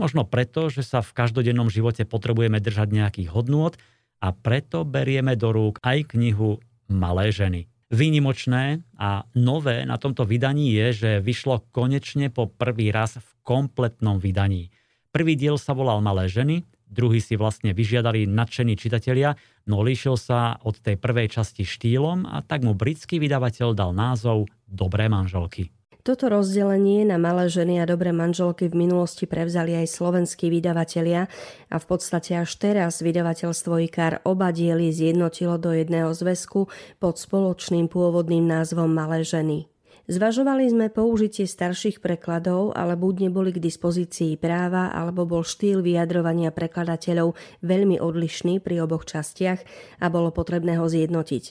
Možno 0.00 0.24
preto, 0.24 0.72
že 0.72 0.80
sa 0.80 1.04
v 1.04 1.12
každodennom 1.12 1.68
živote 1.68 2.08
potrebujeme 2.08 2.56
držať 2.56 2.88
nejakých 2.88 3.28
hodnôt 3.36 3.76
a 4.24 4.32
preto 4.32 4.88
berieme 4.88 5.36
do 5.36 5.52
rúk 5.52 5.76
aj 5.84 6.16
knihu 6.16 6.56
Malé 6.88 7.28
ženy. 7.28 7.68
Výnimočné 7.92 8.80
a 8.96 9.28
nové 9.36 9.84
na 9.84 10.00
tomto 10.00 10.24
vydaní 10.24 10.72
je, 10.72 10.86
že 11.04 11.10
vyšlo 11.20 11.68
konečne 11.68 12.32
po 12.32 12.48
prvý 12.48 12.88
raz 12.88 13.20
v 13.20 13.30
kompletnom 13.44 14.16
vydaní. 14.16 14.72
Prvý 15.12 15.36
diel 15.36 15.60
sa 15.60 15.76
volal 15.76 16.00
Malé 16.00 16.32
ženy, 16.32 16.64
druhý 16.88 17.20
si 17.20 17.36
vlastne 17.36 17.76
vyžiadali 17.76 18.24
nadšení 18.24 18.80
čitatelia, 18.80 19.36
no 19.68 19.84
líšil 19.84 20.16
sa 20.16 20.56
od 20.64 20.80
tej 20.80 20.96
prvej 20.96 21.28
časti 21.28 21.68
štýlom 21.68 22.24
a 22.24 22.40
tak 22.40 22.64
mu 22.64 22.72
britský 22.72 23.20
vydavateľ 23.20 23.76
dal 23.76 23.92
názov 23.92 24.48
Dobré 24.64 25.12
manželky. 25.12 25.68
Toto 26.10 26.26
rozdelenie 26.26 27.06
na 27.06 27.22
malé 27.22 27.46
ženy 27.46 27.78
a 27.78 27.86
dobré 27.86 28.10
manželky 28.10 28.66
v 28.66 28.82
minulosti 28.82 29.30
prevzali 29.30 29.78
aj 29.78 29.94
slovenskí 29.94 30.50
vydavatelia 30.50 31.30
a 31.70 31.76
v 31.78 31.86
podstate 31.86 32.34
až 32.34 32.50
teraz 32.58 32.98
vydavateľstvo 32.98 33.78
IKAR 33.86 34.18
oba 34.26 34.50
diely 34.50 34.90
zjednotilo 34.90 35.54
do 35.54 35.70
jedného 35.70 36.10
zväzku 36.10 36.66
pod 36.98 37.14
spoločným 37.14 37.86
pôvodným 37.86 38.42
názvom 38.42 38.90
Malé 38.90 39.22
ženy. 39.22 39.69
Zvažovali 40.10 40.66
sme 40.66 40.90
použitie 40.90 41.46
starších 41.46 42.02
prekladov, 42.02 42.74
ale 42.74 42.98
buď 42.98 43.30
neboli 43.30 43.54
k 43.54 43.62
dispozícii 43.62 44.34
práva, 44.34 44.90
alebo 44.90 45.22
bol 45.22 45.46
štýl 45.46 45.86
vyjadrovania 45.86 46.50
prekladateľov 46.50 47.38
veľmi 47.62 48.02
odlišný 48.02 48.58
pri 48.58 48.82
oboch 48.82 49.06
častiach 49.06 49.62
a 50.02 50.06
bolo 50.10 50.34
potrebné 50.34 50.82
ho 50.82 50.90
zjednotiť. 50.90 51.44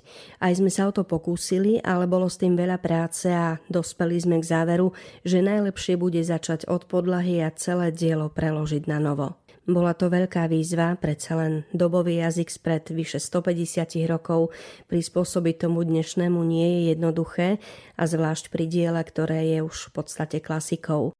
Aj 0.43 0.51
sme 0.51 0.67
sa 0.67 0.91
o 0.91 0.95
to 0.95 1.07
pokúsili, 1.07 1.79
ale 1.79 2.03
bolo 2.03 2.27
s 2.27 2.35
tým 2.35 2.59
veľa 2.59 2.83
práce 2.83 3.31
a 3.31 3.63
dospeli 3.71 4.19
sme 4.19 4.43
k 4.43 4.49
záveru, 4.51 4.91
že 5.23 5.39
najlepšie 5.39 5.95
bude 5.95 6.19
začať 6.19 6.67
od 6.67 6.83
podlahy 6.83 7.39
a 7.39 7.55
celé 7.55 7.95
dielo 7.95 8.27
preložiť 8.27 8.91
na 8.91 8.99
novo. 8.99 9.39
Bola 9.69 9.93
to 9.93 10.09
veľká 10.09 10.49
výzva, 10.49 10.97
predsa 10.97 11.37
len 11.37 11.61
dobový 11.69 12.25
jazyk 12.25 12.49
spred 12.49 12.89
vyše 12.89 13.21
150 13.21 14.01
rokov 14.09 14.49
prispôsobiť 14.89 15.69
tomu 15.69 15.85
dnešnému 15.85 16.41
nie 16.41 16.65
je 16.65 16.81
jednoduché 16.97 17.61
a 17.93 18.03
zvlášť 18.09 18.49
pri 18.49 18.65
diele, 18.65 18.97
ktoré 19.05 19.45
je 19.45 19.61
už 19.61 19.93
v 19.93 20.01
podstate 20.01 20.41
klasikou. 20.41 21.13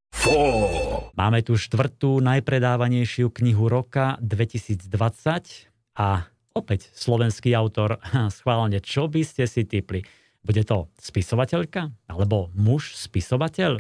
Máme 1.14 1.46
tu 1.46 1.62
štvrtú 1.62 2.26
najpredávanejšiu 2.26 3.30
knihu 3.38 3.70
roka 3.70 4.18
2020 4.18 5.70
a 6.02 6.26
opäť 6.58 6.90
slovenský 6.98 7.54
autor. 7.54 8.02
Schválne, 8.42 8.82
čo 8.82 9.06
by 9.06 9.22
ste 9.22 9.46
si 9.46 9.70
typli? 9.70 10.02
Bude 10.42 10.66
to 10.66 10.90
spisovateľka? 10.98 11.94
Alebo 12.10 12.50
muž 12.58 12.98
spisovateľ? 12.98 13.78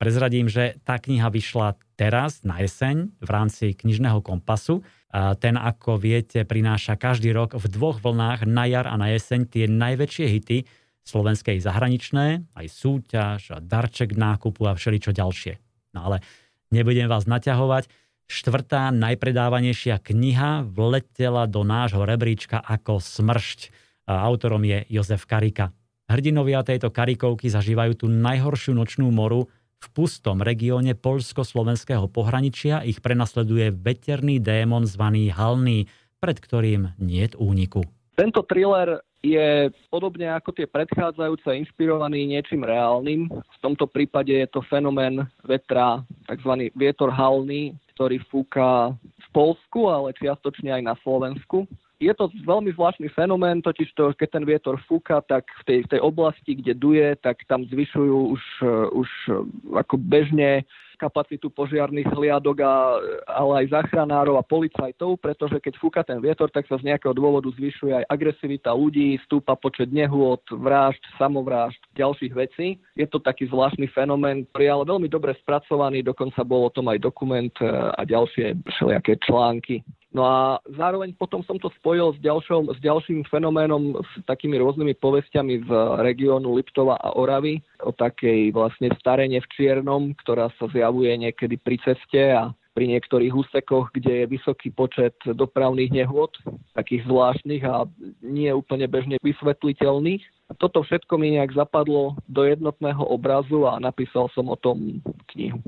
Prezradím, 0.00 0.48
že 0.48 0.80
tá 0.80 0.96
kniha 0.96 1.28
vyšla 1.28 1.76
teraz 1.92 2.40
na 2.40 2.56
jeseň 2.64 3.12
v 3.20 3.28
rámci 3.28 3.76
knižného 3.76 4.24
kompasu. 4.24 4.80
Ten, 5.12 5.60
ako 5.60 6.00
viete, 6.00 6.40
prináša 6.48 6.96
každý 6.96 7.36
rok 7.36 7.52
v 7.52 7.68
dvoch 7.68 8.00
vlnách 8.00 8.48
na 8.48 8.64
jar 8.64 8.88
a 8.88 8.96
na 8.96 9.12
jeseň 9.12 9.44
tie 9.44 9.68
najväčšie 9.68 10.24
hity 10.24 10.64
slovenskej 11.04 11.60
zahraničné, 11.60 12.48
aj 12.56 12.66
súťaž, 12.72 13.52
a 13.52 13.60
darček 13.60 14.16
nákupu 14.16 14.64
a 14.64 14.72
všeličo 14.72 15.12
ďalšie. 15.12 15.60
No 15.92 16.08
ale 16.08 16.24
nebudem 16.72 17.04
vás 17.04 17.28
naťahovať. 17.28 17.92
Štvrtá 18.24 18.88
najpredávanejšia 18.96 20.00
kniha 20.00 20.64
vletela 20.64 21.44
do 21.44 21.60
nášho 21.60 22.08
rebríčka 22.08 22.56
ako 22.56 23.04
smršť. 23.04 23.68
Autorom 24.08 24.64
je 24.64 24.80
Jozef 24.88 25.28
Karika. 25.28 25.76
Hrdinovia 26.08 26.64
tejto 26.64 26.88
karikovky 26.88 27.52
zažívajú 27.52 28.00
tú 28.00 28.06
najhoršiu 28.08 28.72
nočnú 28.72 29.12
moru, 29.12 29.52
v 29.80 29.88
pustom 29.96 30.44
regióne 30.44 30.92
poľsko-slovenského 30.92 32.04
pohraničia 32.12 32.84
ich 32.84 33.00
prenasleduje 33.00 33.72
veterný 33.72 34.36
démon 34.36 34.84
zvaný 34.84 35.32
Halný, 35.32 35.88
pred 36.20 36.36
ktorým 36.36 36.92
niet 37.00 37.32
úniku. 37.40 37.80
Tento 38.12 38.44
thriller 38.44 39.00
je 39.24 39.72
podobne 39.88 40.28
ako 40.28 40.52
tie 40.52 40.68
predchádzajúce 40.68 41.48
inšpirovaný 41.64 42.28
niečím 42.28 42.64
reálnym. 42.64 43.28
V 43.32 43.58
tomto 43.64 43.88
prípade 43.88 44.32
je 44.32 44.48
to 44.48 44.60
fenomén 44.68 45.24
vetra, 45.44 46.04
tzv. 46.28 46.68
vietor 46.76 47.08
halný, 47.08 47.72
ktorý 47.96 48.20
fúka 48.28 48.92
v 48.96 49.28
Polsku, 49.32 49.88
ale 49.88 50.12
čiastočne 50.16 50.76
aj 50.76 50.82
na 50.84 50.94
Slovensku 51.00 51.64
je 52.00 52.12
to 52.16 52.32
veľmi 52.48 52.72
zvláštny 52.72 53.12
fenomén, 53.12 53.60
totiž 53.60 53.92
to, 53.92 54.16
keď 54.16 54.28
ten 54.40 54.44
vietor 54.48 54.80
fúka, 54.88 55.20
tak 55.20 55.44
v 55.60 55.62
tej, 55.68 55.78
v 55.84 55.90
tej 55.92 56.00
oblasti, 56.00 56.56
kde 56.56 56.72
duje, 56.72 57.12
tak 57.20 57.44
tam 57.44 57.68
zvyšujú 57.68 58.18
už, 58.32 58.42
eh, 58.64 58.88
už 58.96 59.10
eh, 59.28 59.34
ako 59.76 59.94
bežne 60.00 60.64
kapacitu 61.00 61.48
požiarných 61.48 62.12
hliadok, 62.12 62.60
a, 62.60 63.00
ale 63.40 63.64
aj 63.64 63.72
záchranárov 63.72 64.36
a 64.36 64.44
policajtov, 64.44 65.16
pretože 65.16 65.56
keď 65.56 65.80
fúka 65.80 66.04
ten 66.04 66.20
vietor, 66.20 66.52
tak 66.52 66.68
sa 66.68 66.76
z 66.76 66.92
nejakého 66.92 67.16
dôvodu 67.16 67.48
zvyšuje 67.56 68.04
aj 68.04 68.08
agresivita 68.12 68.68
ľudí, 68.76 69.16
stúpa 69.24 69.56
počet 69.56 69.88
nehôd, 69.88 70.44
vražd, 70.52 71.00
samovrážd, 71.16 71.80
ďalších 71.96 72.36
vecí. 72.36 72.76
Je 73.00 73.08
to 73.08 73.16
taký 73.16 73.48
zvláštny 73.48 73.88
fenomén, 73.96 74.44
ktorý 74.52 74.64
je 74.68 74.74
ale 74.76 74.84
veľmi 74.84 75.08
dobre 75.08 75.32
spracovaný, 75.40 76.04
dokonca 76.04 76.44
bol 76.44 76.68
o 76.68 76.74
tom 76.74 76.92
aj 76.92 77.00
dokument 77.00 77.54
eh, 77.64 77.72
a 77.72 78.04
ďalšie 78.04 78.60
všelijaké 78.76 79.16
články. 79.24 79.80
No 80.10 80.26
a 80.26 80.58
zároveň 80.66 81.14
potom 81.14 81.46
som 81.46 81.54
to 81.54 81.70
spojil 81.78 82.10
s, 82.10 82.18
ďalšou, 82.18 82.74
s 82.74 82.78
ďalším 82.82 83.22
fenoménom, 83.30 83.94
s 84.02 84.12
takými 84.26 84.58
rôznymi 84.58 84.98
povestiami 84.98 85.62
z 85.62 85.70
regiónu 86.02 86.58
Liptova 86.58 86.98
a 86.98 87.14
Oravy, 87.14 87.62
o 87.86 87.94
takej 87.94 88.50
vlastne 88.50 88.90
starene 88.98 89.38
v 89.38 89.50
Čiernom, 89.54 90.18
ktorá 90.18 90.50
sa 90.58 90.66
zjavuje 90.74 91.14
niekedy 91.14 91.62
pri 91.62 91.78
ceste 91.86 92.34
a 92.34 92.50
pri 92.74 92.90
niektorých 92.90 93.34
úsekoch, 93.34 93.94
kde 93.94 94.24
je 94.24 94.30
vysoký 94.34 94.74
počet 94.74 95.14
dopravných 95.26 95.94
nehôd, 95.94 96.34
takých 96.74 97.06
zvláštnych 97.06 97.62
a 97.66 97.86
nie 98.22 98.50
úplne 98.50 98.90
bežne 98.90 99.18
vysvetliteľných. 99.22 100.22
Toto 100.58 100.82
všetko 100.82 101.14
mi 101.22 101.38
nejak 101.38 101.54
zapadlo 101.54 102.18
do 102.26 102.42
jednotného 102.42 103.06
obrazu 103.06 103.66
a 103.66 103.78
napísal 103.78 104.26
som 104.34 104.50
o 104.50 104.58
tom 104.58 105.02
knihu. 105.34 105.62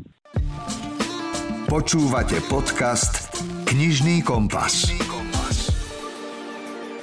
Počúvate 1.70 2.42
podcast 2.50 3.32
Knižný 3.72 4.20
kompas. 4.20 4.92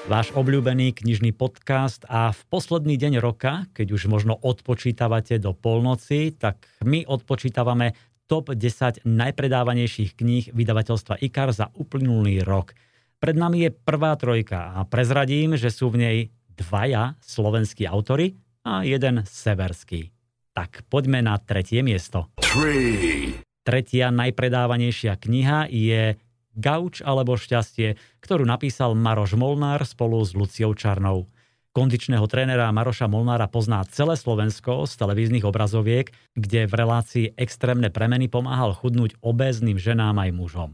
Váš 0.05 0.29
obľúbený 0.37 0.93
knižný 0.93 1.33
podcast 1.33 2.05
a 2.05 2.29
v 2.29 2.41
posledný 2.45 2.93
deň 2.93 3.17
roka, 3.17 3.65
keď 3.73 3.97
už 3.97 4.05
možno 4.05 4.37
odpočítavate 4.37 5.41
do 5.41 5.57
polnoci, 5.57 6.29
tak 6.29 6.69
my 6.85 7.09
odpočítavame 7.09 7.97
top 8.29 8.53
10 8.53 9.01
najpredávanejších 9.01 10.13
kníh 10.13 10.53
vydavateľstva 10.53 11.17
IKAR 11.25 11.57
za 11.57 11.73
uplynulý 11.73 12.45
rok. 12.45 12.77
Pred 13.17 13.33
nami 13.33 13.65
je 13.65 13.73
prvá 13.73 14.13
trojka 14.13 14.77
a 14.77 14.85
prezradím, 14.85 15.57
že 15.57 15.73
sú 15.73 15.89
v 15.89 16.05
nej 16.05 16.17
dvaja 16.53 17.17
slovenskí 17.25 17.89
autory 17.89 18.37
a 18.61 18.85
jeden 18.85 19.25
severský. 19.25 20.13
Tak 20.53 20.85
poďme 20.85 21.25
na 21.25 21.33
tretie 21.41 21.81
miesto. 21.81 22.29
Three. 22.37 23.41
Tretia 23.65 24.13
najpredávanejšia 24.13 25.17
kniha 25.17 25.65
je 25.73 26.28
Gauč 26.59 26.99
alebo 26.99 27.39
šťastie, 27.39 27.95
ktorú 28.19 28.43
napísal 28.43 28.91
Maroš 28.99 29.39
Molnár 29.39 29.87
spolu 29.87 30.19
s 30.19 30.35
Luciou 30.35 30.75
Čarnou. 30.75 31.31
Kondičného 31.71 32.27
trénera 32.27 32.67
Maroša 32.75 33.07
Molnára 33.07 33.47
pozná 33.47 33.79
celé 33.87 34.19
Slovensko 34.19 34.83
z 34.83 34.99
televíznych 34.99 35.47
obrazoviek, 35.47 36.11
kde 36.35 36.67
v 36.67 36.73
relácii 36.75 37.25
extrémne 37.39 37.87
premeny 37.87 38.27
pomáhal 38.27 38.75
chudnúť 38.75 39.15
obézným 39.23 39.79
ženám 39.79 40.19
aj 40.19 40.29
mužom. 40.35 40.69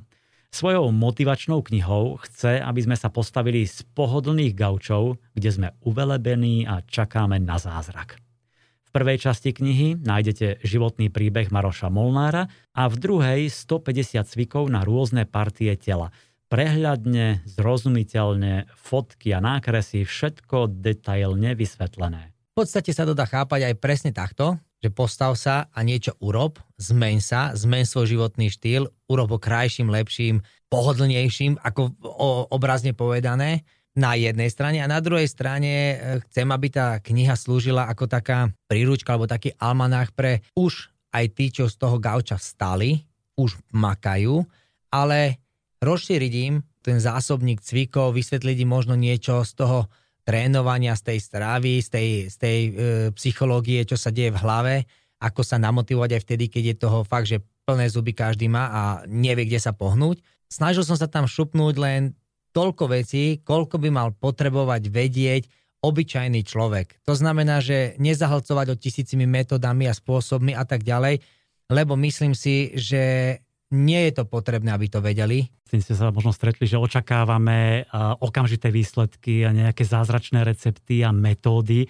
Svojou 0.49 0.89
motivačnou 0.89 1.61
knihou 1.61 2.17
chce, 2.25 2.63
aby 2.63 2.79
sme 2.81 2.97
sa 2.97 3.13
postavili 3.13 3.67
z 3.69 3.85
pohodlných 3.93 4.57
gaučov, 4.57 5.21
kde 5.37 5.49
sme 5.51 5.67
uvelebení 5.85 6.65
a 6.65 6.81
čakáme 6.81 7.37
na 7.37 7.61
zázrak 7.61 8.24
prvej 8.95 9.27
časti 9.27 9.51
knihy 9.51 9.99
nájdete 9.99 10.63
životný 10.63 11.11
príbeh 11.11 11.51
Maroša 11.51 11.91
Molnára 11.91 12.47
a 12.71 12.87
v 12.87 12.95
druhej 12.95 13.51
150 13.51 14.23
cvikov 14.23 14.71
na 14.71 14.87
rôzne 14.87 15.27
partie 15.27 15.75
tela. 15.75 16.15
Prehľadne, 16.47 17.43
zrozumiteľne, 17.43 18.71
fotky 18.71 19.35
a 19.35 19.43
nákresy, 19.43 20.07
všetko 20.07 20.79
detailne 20.79 21.59
vysvetlené. 21.59 22.31
V 22.55 22.63
podstate 22.63 22.95
sa 22.95 23.03
to 23.03 23.11
dá 23.11 23.27
chápať 23.27 23.67
aj 23.67 23.75
presne 23.83 24.15
takto, 24.15 24.55
že 24.79 24.87
postav 24.95 25.35
sa 25.35 25.67
a 25.75 25.79
niečo 25.83 26.15
urob, 26.23 26.63
zmeň 26.79 27.17
sa, 27.19 27.51
zmeň 27.51 27.83
svoj 27.83 28.15
životný 28.15 28.47
štýl, 28.47 28.87
urob 29.11 29.35
ho 29.35 29.39
krajším, 29.43 29.91
lepším, 29.91 30.39
pohodlnejším, 30.71 31.59
ako 31.59 31.99
obrazne 32.47 32.95
povedané 32.95 33.67
na 33.95 34.19
jednej 34.19 34.51
strane 34.51 34.83
a 34.83 34.91
na 34.91 34.99
druhej 34.99 35.25
strane 35.25 35.71
e, 35.71 35.95
chcem, 36.27 36.47
aby 36.51 36.67
tá 36.67 36.99
kniha 36.99 37.33
slúžila 37.39 37.87
ako 37.87 38.11
taká 38.11 38.51
príručka 38.67 39.15
alebo 39.15 39.25
taký 39.25 39.55
almanách 39.55 40.11
pre 40.11 40.43
už 40.53 40.91
aj 41.15 41.25
tí, 41.31 41.47
čo 41.47 41.71
z 41.71 41.79
toho 41.79 41.95
gauča 41.95 42.35
vstali, 42.35 43.07
už 43.39 43.55
makajú, 43.71 44.43
ale 44.91 45.39
rozšíriť 45.79 46.33
im 46.51 46.59
ten 46.83 46.99
zásobník 46.99 47.63
cvikov, 47.63 48.13
vysvetliť 48.13 48.67
im 48.67 48.69
možno 48.69 48.99
niečo 48.99 49.47
z 49.47 49.51
toho 49.55 49.87
trénovania, 50.27 50.93
z 50.99 51.15
tej 51.15 51.19
stravy, 51.23 51.79
z 51.79 51.89
tej, 51.89 52.09
z 52.27 52.35
tej 52.35 52.59
e, 52.59 52.71
psychológie, 53.15 53.87
čo 53.87 53.95
sa 53.95 54.11
deje 54.11 54.35
v 54.35 54.41
hlave, 54.43 54.75
ako 55.23 55.41
sa 55.41 55.55
namotivovať 55.55 56.19
aj 56.19 56.21
vtedy, 56.27 56.45
keď 56.51 56.63
je 56.67 56.75
toho 56.75 56.99
fakt, 57.07 57.31
že 57.31 57.39
plné 57.63 57.87
zuby 57.87 58.11
každý 58.11 58.51
má 58.51 58.67
a 58.69 58.81
nevie, 59.07 59.47
kde 59.47 59.63
sa 59.63 59.71
pohnúť. 59.71 60.19
Snažil 60.51 60.83
som 60.83 60.99
sa 60.99 61.07
tam 61.09 61.25
šupnúť 61.25 61.75
len 61.79 62.01
toľko 62.55 62.95
vecí, 62.95 63.43
koľko 63.43 63.75
by 63.83 63.89
mal 63.91 64.15
potrebovať 64.15 64.87
vedieť 64.87 65.43
obyčajný 65.83 66.41
človek. 66.47 67.03
To 67.03 67.13
znamená, 67.13 67.59
že 67.59 67.99
nezahlcovať 67.99 68.67
o 68.71 68.79
tisícimi 68.79 69.27
metodami 69.27 69.85
a 69.85 69.93
spôsobmi 69.93 70.55
a 70.55 70.63
tak 70.63 70.87
ďalej, 70.87 71.19
lebo 71.67 71.99
myslím 71.99 72.31
si, 72.31 72.71
že 72.79 73.37
nie 73.75 74.07
je 74.07 74.21
to 74.21 74.23
potrebné, 74.23 74.71
aby 74.71 74.87
to 74.87 75.03
vedeli. 75.03 75.51
Ste 75.67 75.97
sa 75.97 76.13
možno 76.13 76.31
stretli, 76.31 76.63
že 76.69 76.79
očakávame 76.79 77.89
okamžité 78.23 78.71
výsledky 78.71 79.43
a 79.43 79.51
nejaké 79.51 79.83
zázračné 79.83 80.45
recepty 80.47 81.03
a 81.03 81.11
metódy. 81.11 81.89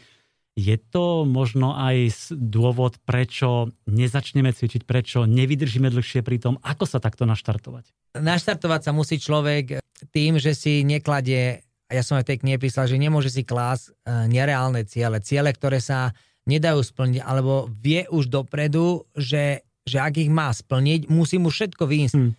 Je 0.56 0.80
to 0.80 1.28
možno 1.28 1.75
aj 1.75 2.32
dôvod, 2.32 2.95
prečo 3.04 3.75
nezačneme 3.91 4.56
cvičiť, 4.56 4.88
prečo 4.88 5.28
nevydržíme 5.28 5.91
dlhšie 5.91 6.23
pri 6.23 6.39
tom, 6.39 6.56
ako 6.63 6.88
sa 6.88 7.04
takto 7.04 7.28
naštartovať? 7.28 7.91
Naštartovať 8.15 8.82
sa 8.88 8.91
musí 8.95 9.19
človek 9.19 9.84
tým, 10.12 10.38
že 10.41 10.58
si 10.58 10.84
nekladie, 10.84 11.63
a 11.88 11.91
ja 11.95 12.03
som 12.03 12.17
aj 12.19 12.27
tej 12.27 12.41
knihe 12.43 12.58
písal, 12.60 12.89
že 12.89 12.99
nemôže 12.99 13.31
si 13.31 13.45
klásť 13.45 13.91
e, 13.91 13.91
nereálne 14.31 14.84
ciele, 14.84 15.21
ciele, 15.21 15.53
ktoré 15.53 15.79
sa 15.79 16.12
nedajú 16.45 16.81
splniť, 16.81 17.21
alebo 17.25 17.69
vie 17.81 18.05
už 18.10 18.29
dopredu, 18.29 19.05
že, 19.17 19.65
že 19.86 19.97
ak 20.01 20.21
ich 20.21 20.29
má 20.29 20.53
splniť, 20.53 21.10
musí 21.10 21.41
mu 21.41 21.49
všetko 21.49 21.84
výjsť. 21.89 22.15
Hmm. 22.15 22.34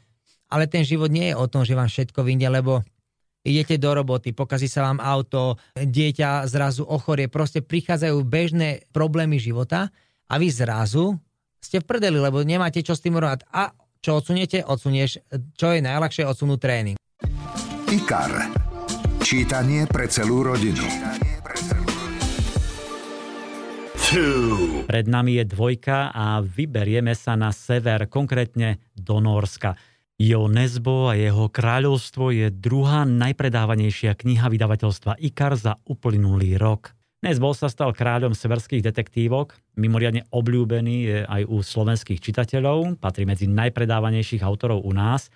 Ale 0.47 0.71
ten 0.71 0.87
život 0.87 1.11
nie 1.11 1.35
je 1.35 1.39
o 1.39 1.47
tom, 1.51 1.67
že 1.67 1.75
vám 1.75 1.91
všetko 1.91 2.23
vyjde, 2.23 2.49
lebo 2.55 2.87
idete 3.43 3.79
do 3.79 3.91
roboty, 3.95 4.31
pokazí 4.31 4.71
sa 4.71 4.87
vám 4.87 5.03
auto, 5.03 5.59
dieťa 5.75 6.47
zrazu 6.47 6.87
ochorie, 6.87 7.27
proste 7.27 7.63
prichádzajú 7.63 8.19
bežné 8.27 8.87
problémy 8.95 9.39
života 9.39 9.91
a 10.31 10.35
vy 10.39 10.51
zrazu 10.51 11.19
ste 11.63 11.83
v 11.83 11.89
prdeli, 11.89 12.19
lebo 12.23 12.47
nemáte 12.47 12.79
čo 12.83 12.95
s 12.95 13.03
tým 13.03 13.19
robiť. 13.19 13.51
A 13.51 13.75
čo 13.99 14.23
odsuniete? 14.23 14.63
Odsunieš, 14.63 15.19
čo 15.59 15.75
je 15.75 15.83
najľahšie, 15.83 16.23
odsunúť 16.23 16.59
tréning. 16.63 16.97
IKAR. 17.97 18.53
Čítanie 19.25 19.89
pre 19.89 20.05
celú 20.05 20.45
rodinu. 20.45 20.85
Pred 24.85 25.07
nami 25.09 25.41
je 25.41 25.45
dvojka 25.49 26.13
a 26.13 26.45
vyberieme 26.45 27.17
sa 27.17 27.41
na 27.41 27.57
sever, 27.57 28.05
konkrétne 28.13 28.85
do 28.93 29.17
Norska. 29.17 29.81
Jo 30.21 30.45
Nesbo 30.45 31.09
a 31.09 31.17
jeho 31.17 31.49
kráľovstvo 31.49 32.37
je 32.37 32.53
druhá 32.53 33.09
najpredávanejšia 33.09 34.13
kniha 34.13 34.45
vydavateľstva 34.53 35.17
IKAR 35.17 35.57
za 35.57 35.81
uplynulý 35.89 36.61
rok. 36.61 36.93
Nesbo 37.25 37.57
sa 37.57 37.73
stal 37.73 37.97
kráľom 37.97 38.37
severských 38.37 38.85
detektívok, 38.85 39.57
mimoriadne 39.81 40.29
obľúbený 40.29 40.97
je 41.01 41.19
aj 41.25 41.49
u 41.49 41.65
slovenských 41.65 42.21
čitateľov, 42.21 43.01
patrí 43.01 43.25
medzi 43.25 43.49
najpredávanejších 43.49 44.45
autorov 44.45 44.85
u 44.85 44.93
nás. 44.93 45.33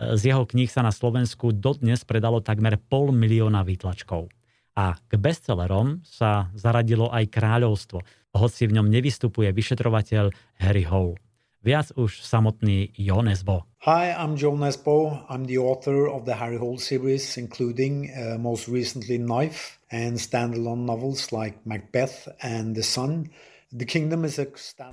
Z 0.00 0.32
jeho 0.32 0.48
kníh 0.48 0.72
sa 0.72 0.80
na 0.80 0.88
Slovensku 0.88 1.52
dodnes 1.52 2.08
predalo 2.08 2.40
takmer 2.40 2.80
pol 2.80 3.12
milióna 3.12 3.60
výtlačkov. 3.60 4.32
A 4.72 4.96
k 4.96 5.12
bestsellerom 5.20 6.00
sa 6.08 6.48
zaradilo 6.56 7.12
aj 7.12 7.28
kráľovstvo, 7.28 8.00
hoci 8.32 8.64
v 8.64 8.80
ňom 8.80 8.88
nevystupuje 8.88 9.52
vyšetrovateľ 9.52 10.32
Harry 10.56 10.88
Hole. 10.88 11.20
Viac 11.60 11.92
už 11.92 12.24
samotný 12.24 12.96
Jo 12.96 13.20
Nesbo. 13.20 13.68
Hi, 13.84 14.16
I'm 14.16 14.40
Joe 14.40 14.56
Nesbo. 14.56 15.20
I'm 15.28 15.44
the 15.44 15.60
author 15.60 16.08
of 16.08 16.24
the 16.24 16.32
Harry 16.32 16.56
Hole 16.56 16.80
series, 16.80 17.36
including 17.36 18.08
uh, 18.16 18.40
most 18.40 18.64
recently 18.72 19.20
Knife 19.20 19.76
and 19.92 20.16
standalone 20.16 20.88
novels 20.88 21.28
like 21.36 21.60
Macbeth 21.68 22.32
and 22.40 22.72
The 22.72 22.80
Sun. 22.80 23.28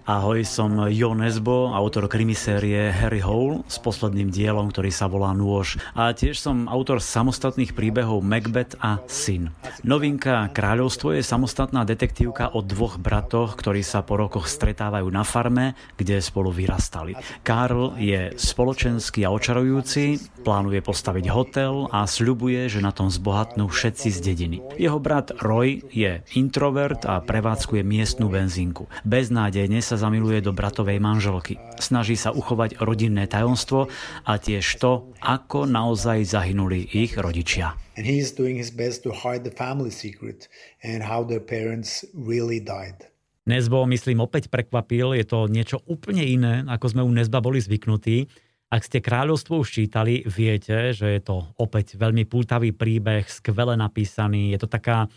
Ahoj, 0.06 0.46
som 0.46 0.86
Jo 0.94 1.18
Nesbo, 1.18 1.74
autor 1.74 2.06
krimisérie 2.06 2.94
Harry 2.94 3.18
Hole 3.26 3.66
s 3.66 3.82
posledným 3.82 4.30
dielom, 4.30 4.70
ktorý 4.70 4.94
sa 4.94 5.10
volá 5.10 5.34
Nôž. 5.34 5.82
A 5.98 6.14
tiež 6.14 6.38
som 6.38 6.70
autor 6.70 7.02
samostatných 7.02 7.74
príbehov 7.74 8.22
Macbeth 8.22 8.78
a 8.78 9.02
Syn. 9.10 9.50
Novinka 9.82 10.54
Kráľovstvo 10.54 11.10
je 11.18 11.26
samostatná 11.26 11.90
detektívka 11.90 12.54
o 12.54 12.62
dvoch 12.62 13.02
bratoch, 13.02 13.58
ktorí 13.58 13.82
sa 13.82 14.06
po 14.06 14.14
rokoch 14.14 14.46
stretávajú 14.46 15.10
na 15.10 15.26
farme, 15.26 15.74
kde 15.98 16.22
spolu 16.22 16.54
vyrastali. 16.54 17.18
Karl 17.42 17.98
je 17.98 18.38
spoločenský 18.38 19.26
a 19.26 19.34
očarujúci, 19.34 20.22
plánuje 20.46 20.86
postaviť 20.86 21.26
hotel 21.34 21.90
a 21.90 22.06
sľubuje, 22.06 22.70
že 22.70 22.86
na 22.86 22.94
tom 22.94 23.10
zbohatnú 23.10 23.74
všetci 23.74 24.14
z 24.14 24.20
dediny. 24.22 24.58
Jeho 24.78 25.02
brat 25.02 25.34
Roy 25.42 25.82
je 25.90 26.22
introvert 26.38 27.10
a 27.10 27.26
prevádzkuje 27.26 27.82
miestnu 27.82 28.30
benzín 28.30 28.67
rodinku. 28.68 28.92
Beznádejne 29.08 29.80
sa 29.80 29.96
zamiluje 29.96 30.44
do 30.44 30.52
bratovej 30.52 31.00
manželky. 31.00 31.56
Snaží 31.80 32.20
sa 32.20 32.36
uchovať 32.36 32.84
rodinné 32.84 33.26
tajomstvo 33.30 33.88
a 34.28 34.34
tiež 34.36 34.66
to, 34.84 35.16
ako 35.24 35.64
naozaj 35.64 36.28
zahynuli 36.28 36.84
ich 36.92 37.16
rodičia. 37.16 37.80
And 37.98 38.06
he's 38.06 38.30
doing 38.30 38.60
his 38.60 38.70
best 38.70 39.02
to 39.08 39.12
hide 39.16 39.42
the 39.42 39.54
family 39.54 39.90
secret 39.90 40.52
and 40.84 41.02
how 41.02 41.26
their 41.26 41.42
parents 41.42 42.06
really 42.14 42.62
died. 42.62 43.10
Nezbo, 43.48 43.88
myslím, 43.88 44.28
opäť 44.28 44.52
prekvapil. 44.52 45.16
Je 45.16 45.24
to 45.24 45.48
niečo 45.48 45.80
úplne 45.88 46.20
iné, 46.20 46.68
ako 46.68 46.92
sme 46.92 47.02
u 47.02 47.12
Nezba 47.16 47.40
boli 47.40 47.64
zvyknutí. 47.64 48.28
Ak 48.68 48.84
ste 48.84 49.00
kráľovstvo 49.00 49.64
už 49.64 49.72
čítali, 49.72 50.28
viete, 50.28 50.92
že 50.92 51.16
je 51.16 51.22
to 51.24 51.48
opäť 51.56 51.96
veľmi 51.96 52.28
pútavý 52.28 52.76
príbeh, 52.76 53.24
skvele 53.24 53.80
napísaný. 53.80 54.52
Je 54.52 54.60
to 54.60 54.68
taká 54.68 55.08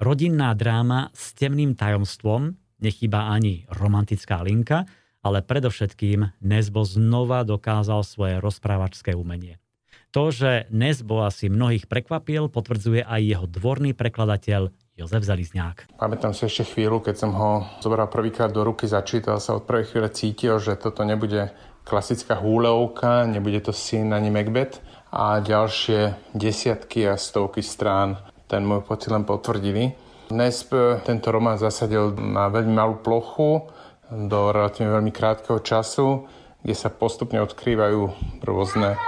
rodinná 0.00 0.56
dráma 0.56 1.12
s 1.12 1.36
temným 1.36 1.76
tajomstvom, 1.76 2.56
Nechýba 2.76 3.32
ani 3.32 3.64
romantická 3.72 4.44
linka, 4.44 4.84
ale 5.24 5.42
predovšetkým 5.42 6.38
Nesbo 6.44 6.86
znova 6.86 7.42
dokázal 7.42 8.06
svoje 8.06 8.38
rozprávačské 8.38 9.16
umenie. 9.16 9.58
To, 10.14 10.30
že 10.32 10.70
Nesbo 10.70 11.26
asi 11.26 11.50
mnohých 11.50 11.90
prekvapil, 11.90 12.48
potvrdzuje 12.48 13.04
aj 13.04 13.20
jeho 13.20 13.46
dvorný 13.50 13.92
prekladateľ 13.92 14.72
Jozef 14.96 15.28
Zalizňák. 15.28 16.00
Pamätám 16.00 16.32
si 16.32 16.48
ešte 16.48 16.72
chvíľu, 16.72 17.04
keď 17.04 17.16
som 17.20 17.36
ho 17.36 17.68
zobral 17.84 18.08
prvýkrát 18.08 18.48
do 18.48 18.64
ruky, 18.64 18.88
začítal 18.88 19.42
sa 19.44 19.52
od 19.52 19.68
prvej 19.68 19.92
chvíle 19.92 20.08
cítil, 20.08 20.56
že 20.56 20.72
toto 20.80 21.04
nebude 21.04 21.52
klasická 21.84 22.40
húleovka, 22.40 23.28
nebude 23.28 23.60
to 23.60 23.76
syn 23.76 24.16
ani 24.16 24.32
Macbeth 24.32 24.80
a 25.12 25.44
ďalšie 25.44 26.32
desiatky 26.32 27.04
a 27.12 27.20
stovky 27.20 27.60
strán 27.60 28.16
ten 28.48 28.64
môj 28.64 28.88
pocit 28.88 29.12
len 29.12 29.28
potvrdili. 29.28 30.05
Dnes 30.26 30.66
tento 31.06 31.30
román 31.30 31.54
zasadil 31.54 32.10
na 32.18 32.50
veľmi 32.50 32.74
malú 32.74 32.98
plochu 32.98 33.70
do 34.10 34.50
relatívne 34.50 34.98
veľmi 34.98 35.14
krátkeho 35.14 35.62
času, 35.62 36.26
kde 36.66 36.74
sa 36.74 36.90
postupne 36.90 37.38
odkrývajú 37.46 38.10
rôzne 38.42 38.98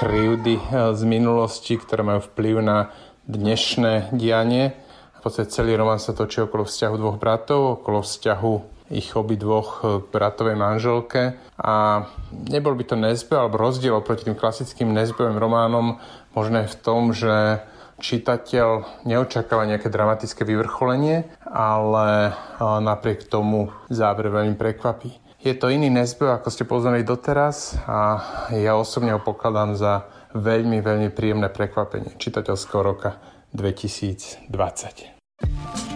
krivdy 0.00 0.56
eh, 0.56 0.96
z 0.96 1.02
minulosti, 1.04 1.76
ktoré 1.76 2.00
majú 2.00 2.24
vplyv 2.24 2.64
na 2.64 2.88
dnešné 3.28 4.16
dianie. 4.16 4.72
V 5.20 5.28
podstate 5.28 5.52
celý 5.52 5.76
román 5.76 6.00
sa 6.00 6.16
točí 6.16 6.40
okolo 6.40 6.64
vzťahu 6.64 6.94
dvoch 6.96 7.20
bratov, 7.20 7.84
okolo 7.84 8.00
vzťahu 8.00 8.52
ich 8.96 9.12
obidvoch 9.12 9.84
eh, 9.84 10.00
bratovej 10.08 10.56
manželke 10.56 11.36
a 11.60 12.08
nebol 12.32 12.72
by 12.72 12.84
to 12.88 12.96
nezbe 12.96 13.36
alebo 13.36 13.60
rozdiel 13.60 14.00
oproti 14.00 14.24
tým 14.24 14.40
klasickým 14.40 14.88
nezbevým 14.88 15.36
románom 15.36 16.00
možné 16.32 16.64
v 16.64 16.76
tom, 16.80 17.12
že 17.12 17.60
čitateľ 18.02 18.82
neočakáva 19.06 19.70
nejaké 19.70 19.86
dramatické 19.86 20.42
vyvrcholenie, 20.42 21.30
ale 21.46 22.34
napriek 22.58 23.30
tomu 23.30 23.70
záver 23.86 24.26
veľmi 24.28 24.58
prekvapí. 24.58 25.14
Je 25.42 25.54
to 25.54 25.70
iný 25.70 25.90
nezbev, 25.90 26.30
ako 26.34 26.50
ste 26.50 26.64
poznali 26.66 27.06
doteraz 27.06 27.78
a 27.86 28.18
ja 28.54 28.76
osobne 28.78 29.12
ho 29.14 29.20
pokladám 29.22 29.74
za 29.78 30.02
veľmi, 30.34 30.82
veľmi 30.82 31.10
príjemné 31.14 31.48
prekvapenie 31.50 32.18
čitateľského 32.18 32.82
roka 32.82 33.16
2020. 33.54 35.91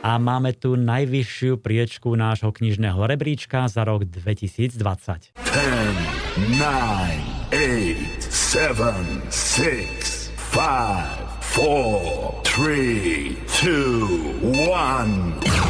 a 0.00 0.16
máme 0.16 0.56
tu 0.56 0.80
najvyššiu 0.80 1.60
priečku 1.60 2.16
nášho 2.16 2.48
knižného 2.48 3.04
rebríčka 3.04 3.68
za 3.68 3.84
rok 3.84 4.08
2020. 4.08 4.72
10, 4.72 5.36
9, 5.36 7.52
8, 7.52 8.32
7, 8.32 9.28
6, 9.28 10.32
5, 10.56 12.48
4, 12.48 13.44
3, 13.44 14.40
2, 14.40 15.44
1. 15.44 15.60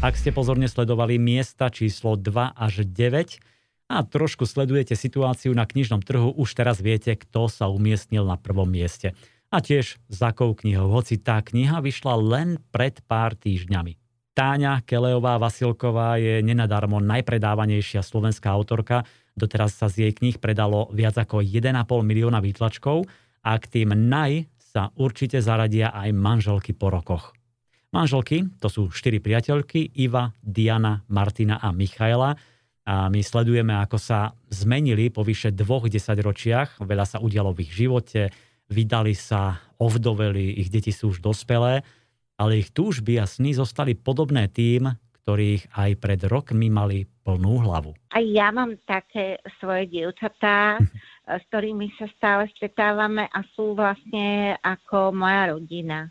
Ak 0.00 0.16
ste 0.16 0.32
pozorne 0.32 0.64
sledovali 0.68 1.18
miesta 1.20 1.68
číslo 1.68 2.16
2 2.16 2.56
až 2.56 2.88
9 2.88 3.36
a 3.88 4.02
trošku 4.04 4.46
sledujete 4.48 4.96
situáciu 4.96 5.52
na 5.52 5.66
knižnom 5.68 6.00
trhu, 6.00 6.32
už 6.36 6.54
teraz 6.56 6.80
viete, 6.80 7.12
kto 7.16 7.48
sa 7.52 7.68
umiestnil 7.68 8.24
na 8.24 8.36
prvom 8.40 8.68
mieste 8.68 9.12
a 9.50 9.58
tiež 9.58 9.98
za 10.06 10.30
akou 10.30 10.54
knihou, 10.54 10.94
hoci 10.94 11.18
tá 11.18 11.42
kniha 11.42 11.82
vyšla 11.82 12.14
len 12.16 12.62
pred 12.70 13.02
pár 13.10 13.34
týždňami. 13.34 13.98
Táňa 14.30 14.86
Kelejová 14.86 15.36
Vasilková 15.42 16.16
je 16.22 16.38
nenadarmo 16.40 17.02
najpredávanejšia 17.02 18.00
slovenská 18.00 18.46
autorka. 18.54 19.02
Doteraz 19.34 19.74
sa 19.74 19.90
z 19.90 20.06
jej 20.06 20.12
kníh 20.14 20.38
predalo 20.38 20.86
viac 20.94 21.18
ako 21.18 21.42
1,5 21.42 21.74
milióna 22.06 22.38
výtlačkov 22.38 23.10
a 23.42 23.52
k 23.58 23.64
tým 23.66 23.90
naj 23.92 24.46
sa 24.56 24.94
určite 24.94 25.42
zaradia 25.42 25.90
aj 25.90 26.14
manželky 26.14 26.70
po 26.70 26.94
rokoch. 26.94 27.34
Manželky, 27.90 28.46
to 28.62 28.70
sú 28.70 28.86
štyri 28.94 29.18
priateľky, 29.18 29.98
Iva, 29.98 30.30
Diana, 30.38 31.02
Martina 31.10 31.58
a 31.58 31.74
Michaela. 31.74 32.38
A 32.86 33.10
my 33.10 33.18
sledujeme, 33.18 33.74
ako 33.74 33.98
sa 33.98 34.30
zmenili 34.46 35.10
po 35.10 35.26
vyše 35.26 35.50
dvoch 35.50 35.90
desaťročiach. 35.90 36.78
Veľa 36.86 37.06
sa 37.06 37.18
udialo 37.18 37.50
v 37.50 37.66
ich 37.66 37.74
živote, 37.74 38.30
vydali 38.70 39.12
sa, 39.12 39.58
ovdoveli, 39.76 40.56
ich 40.62 40.70
deti 40.70 40.94
sú 40.94 41.10
už 41.10 41.18
dospelé, 41.20 41.82
ale 42.40 42.62
ich 42.62 42.72
túžby 42.72 43.20
a 43.20 43.28
sny 43.28 43.52
zostali 43.52 43.98
podobné 43.98 44.48
tým, 44.48 44.88
ktorých 45.26 45.76
aj 45.76 45.90
pred 46.00 46.20
rokmi 46.26 46.72
mali 46.72 47.04
plnú 47.04 47.60
hlavu. 47.62 47.92
A 48.16 48.24
ja 48.24 48.48
mám 48.48 48.74
také 48.88 49.36
svoje 49.60 49.86
dievčatá, 49.92 50.80
s 51.38 51.42
ktorými 51.52 51.92
sa 52.00 52.08
stále 52.16 52.48
stretávame 52.56 53.28
a 53.28 53.44
sú 53.54 53.76
vlastne 53.76 54.56
ako 54.64 55.12
moja 55.12 55.52
rodina. 55.52 56.08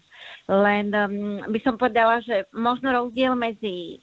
Len 0.48 0.94
um, 0.94 1.44
by 1.50 1.60
som 1.66 1.76
povedala, 1.76 2.22
že 2.22 2.46
možno 2.54 2.94
rozdiel 2.94 3.34
medzi 3.34 4.00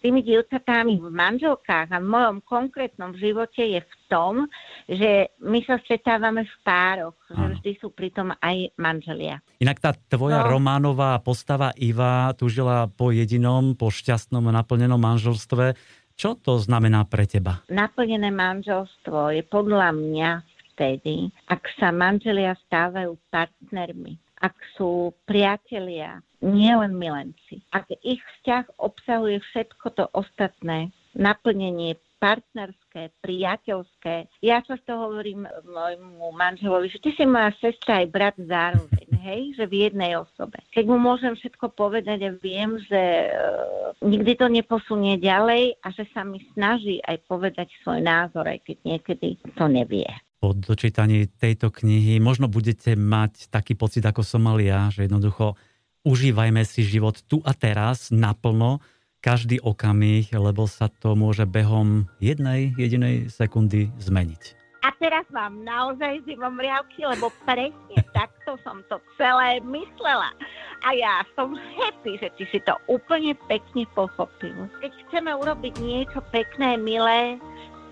tými 0.00 0.24
dievčatami 0.24 0.96
v 0.96 1.08
manželkách 1.12 1.92
a 1.92 1.98
v 2.00 2.08
mojom 2.08 2.36
konkrétnom 2.42 3.12
živote 3.14 3.60
je 3.60 3.80
v 3.84 3.94
tom, 4.08 4.48
že 4.88 5.28
my 5.44 5.60
sa 5.68 5.76
stretávame 5.84 6.48
v 6.48 6.56
pároch, 6.64 7.16
že 7.28 7.44
vždy 7.56 7.72
sú 7.78 7.92
pritom 7.92 8.32
aj 8.40 8.72
manželia. 8.80 9.44
Inak 9.60 9.78
tá 9.78 9.92
tvoja 9.92 10.42
no. 10.42 10.56
románová 10.56 11.20
postava 11.20 11.70
Iva 11.76 12.32
tužila 12.34 12.88
po 12.88 13.12
jedinom, 13.12 13.76
po 13.76 13.92
šťastnom 13.92 14.48
naplnenom 14.48 14.98
manželstve. 14.98 15.76
Čo 16.16 16.36
to 16.36 16.60
znamená 16.60 17.04
pre 17.08 17.24
teba? 17.24 17.64
Naplnené 17.68 18.28
manželstvo 18.32 19.32
je 19.36 19.44
podľa 19.44 19.92
mňa 19.96 20.30
vtedy, 20.72 21.28
ak 21.48 21.64
sa 21.76 21.92
manželia 21.92 22.56
stávajú 22.68 23.16
partnermi 23.28 24.29
ak 24.40 24.56
sú 24.76 25.12
priatelia, 25.28 26.24
nielen 26.40 26.96
milenci. 26.96 27.60
Ak 27.70 27.92
ich 28.00 28.20
vzťah 28.20 28.80
obsahuje 28.80 29.44
všetko 29.52 29.86
to 29.92 30.04
ostatné, 30.16 30.88
naplnenie 31.12 32.00
partnerské, 32.20 33.08
priateľské. 33.24 34.28
Ja 34.44 34.60
často 34.60 34.92
hovorím 34.92 35.48
môjmu 35.64 36.36
manželovi, 36.36 36.92
že 36.92 37.00
ty 37.00 37.16
si 37.16 37.24
moja 37.24 37.48
sestra 37.56 38.04
aj 38.04 38.06
brat 38.12 38.36
zároveň, 38.36 39.08
hej, 39.24 39.56
že 39.56 39.64
v 39.64 39.88
jednej 39.88 40.20
osobe. 40.20 40.60
Keď 40.76 40.84
mu 40.84 41.00
môžem 41.00 41.32
všetko 41.32 41.72
povedať 41.72 42.28
a 42.28 42.30
viem, 42.36 42.76
že 42.84 43.32
uh, 43.32 43.96
nikdy 44.04 44.36
to 44.36 44.52
neposunie 44.52 45.16
ďalej 45.16 45.80
a 45.80 45.88
že 45.96 46.04
sa 46.12 46.20
mi 46.20 46.44
snaží 46.52 47.00
aj 47.08 47.24
povedať 47.24 47.72
svoj 47.80 48.04
názor, 48.04 48.44
aj 48.44 48.60
keď 48.68 48.76
niekedy 48.84 49.40
to 49.56 49.64
nevie. 49.64 50.06
Po 50.40 50.56
dočítaní 50.56 51.28
tejto 51.28 51.68
knihy. 51.68 52.16
Možno 52.18 52.48
budete 52.48 52.96
mať 52.96 53.52
taký 53.52 53.76
pocit, 53.76 54.00
ako 54.02 54.24
som 54.24 54.48
mal 54.48 54.56
ja, 54.58 54.88
že 54.88 55.04
jednoducho 55.04 55.54
užívajme 56.02 56.64
si 56.64 56.80
život 56.80 57.20
tu 57.28 57.44
a 57.44 57.52
teraz 57.52 58.08
naplno, 58.08 58.80
každý 59.20 59.60
okamih, 59.60 60.32
lebo 60.32 60.64
sa 60.64 60.88
to 60.88 61.12
môže 61.12 61.44
behom 61.44 62.08
jednej 62.24 62.72
jedinej 62.80 63.28
sekundy 63.28 63.92
zmeniť. 64.00 64.56
A 64.80 64.96
teraz 64.96 65.28
mám 65.28 65.60
naozaj 65.60 66.24
zimom 66.24 66.56
riavky, 66.56 67.04
lebo 67.04 67.28
presne 67.44 68.00
takto 68.16 68.56
som 68.64 68.80
to 68.88 68.96
celé 69.20 69.60
myslela. 69.60 70.32
A 70.80 70.96
ja 70.96 71.20
som 71.36 71.52
happy, 71.52 72.16
že 72.16 72.32
ty 72.40 72.48
si 72.48 72.58
to 72.64 72.72
úplne 72.88 73.36
pekne 73.44 73.84
pochopil. 73.92 74.56
Keď 74.80 74.92
chceme 75.04 75.36
urobiť 75.36 75.76
niečo 75.84 76.24
pekné, 76.32 76.80
milé 76.80 77.36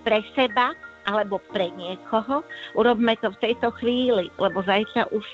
pre 0.01 0.25
seba, 0.33 0.73
alebo 1.09 1.41
pre 1.49 1.73
niekoho, 1.73 2.45
urobme 2.77 3.17
to 3.17 3.33
v 3.33 3.41
tejto 3.41 3.73
chvíli, 3.81 4.29
lebo 4.37 4.61
zajtra 4.61 5.09
už 5.09 5.25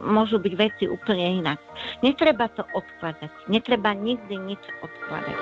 môžu 0.00 0.40
byť 0.40 0.54
veci 0.56 0.84
úplne 0.88 1.44
inak. 1.44 1.60
Netreba 2.00 2.48
to 2.56 2.64
odkladať. 2.72 3.28
Netreba 3.52 3.92
nikdy 3.92 4.40
nič 4.40 4.62
odkladať. 4.80 5.38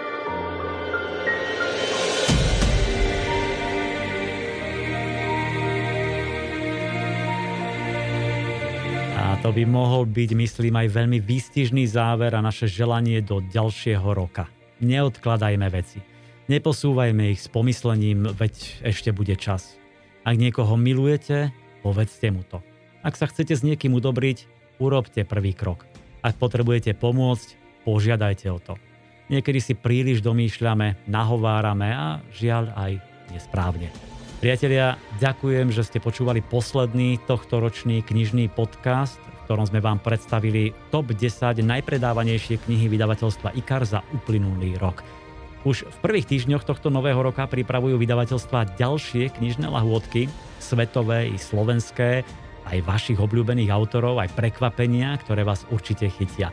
A 9.17 9.39
to 9.43 9.55
by 9.55 9.63
mohol 9.63 10.03
byť, 10.03 10.31
myslím, 10.35 10.75
aj 10.83 10.89
veľmi 10.91 11.19
výstižný 11.23 11.87
záver 11.87 12.35
a 12.35 12.43
naše 12.43 12.67
želanie 12.67 13.23
do 13.23 13.39
ďalšieho 13.39 14.11
roka. 14.11 14.51
Neodkladajme 14.83 15.69
veci 15.71 16.16
Neposúvajme 16.47 17.35
ich 17.35 17.43
s 17.43 17.51
pomyslením, 17.51 18.31
veď 18.31 18.87
ešte 18.87 19.11
bude 19.11 19.35
čas. 19.35 19.75
Ak 20.23 20.39
niekoho 20.39 20.79
milujete, 20.79 21.51
povedzte 21.83 22.31
mu 22.31 22.47
to. 22.47 22.63
Ak 23.03 23.19
sa 23.19 23.27
chcete 23.27 23.59
s 23.59 23.67
niekým 23.67 23.91
udobriť, 23.99 24.47
urobte 24.79 25.27
prvý 25.27 25.59
krok. 25.59 25.83
Ak 26.23 26.39
potrebujete 26.39 26.95
pomôcť, 26.95 27.83
požiadajte 27.83 28.47
o 28.55 28.63
to. 28.63 28.79
Niekedy 29.27 29.59
si 29.59 29.75
príliš 29.75 30.23
domýšľame, 30.23 31.11
nahovárame 31.11 31.91
a 31.91 32.23
žiaľ 32.31 32.71
aj 32.79 32.93
nesprávne. 33.35 33.91
Priatelia, 34.39 35.03
ďakujem, 35.19 35.75
že 35.75 35.83
ste 35.83 35.99
počúvali 35.99 36.47
posledný 36.47 37.19
tohto 37.27 37.59
ročný 37.59 38.07
knižný 38.07 38.55
podcast, 38.55 39.19
v 39.19 39.51
ktorom 39.51 39.67
sme 39.67 39.83
vám 39.83 39.99
predstavili 39.99 40.71
top 40.95 41.11
10 41.11 41.59
najpredávanejšie 41.59 42.63
knihy 42.71 42.87
vydavateľstva 42.87 43.59
IKAR 43.59 43.83
za 43.83 44.07
uplynulý 44.15 44.79
rok. 44.79 45.03
Už 45.65 45.89
v 45.89 45.99
prvých 46.05 46.27
týždňoch 46.29 46.67
tohto 46.67 46.93
nového 46.93 47.23
roka 47.23 47.49
pripravujú 47.49 47.97
vydavateľstva 47.97 48.77
ďalšie 48.77 49.33
knižné 49.39 49.71
lahôdky, 49.71 50.29
svetové 50.61 51.33
i 51.33 51.39
slovenské, 51.39 52.27
aj 52.67 52.79
vašich 52.83 53.23
obľúbených 53.23 53.71
autorov, 53.71 54.19
aj 54.19 54.35
prekvapenia, 54.35 55.15
ktoré 55.23 55.47
vás 55.47 55.63
určite 55.71 56.11
chytia. 56.11 56.51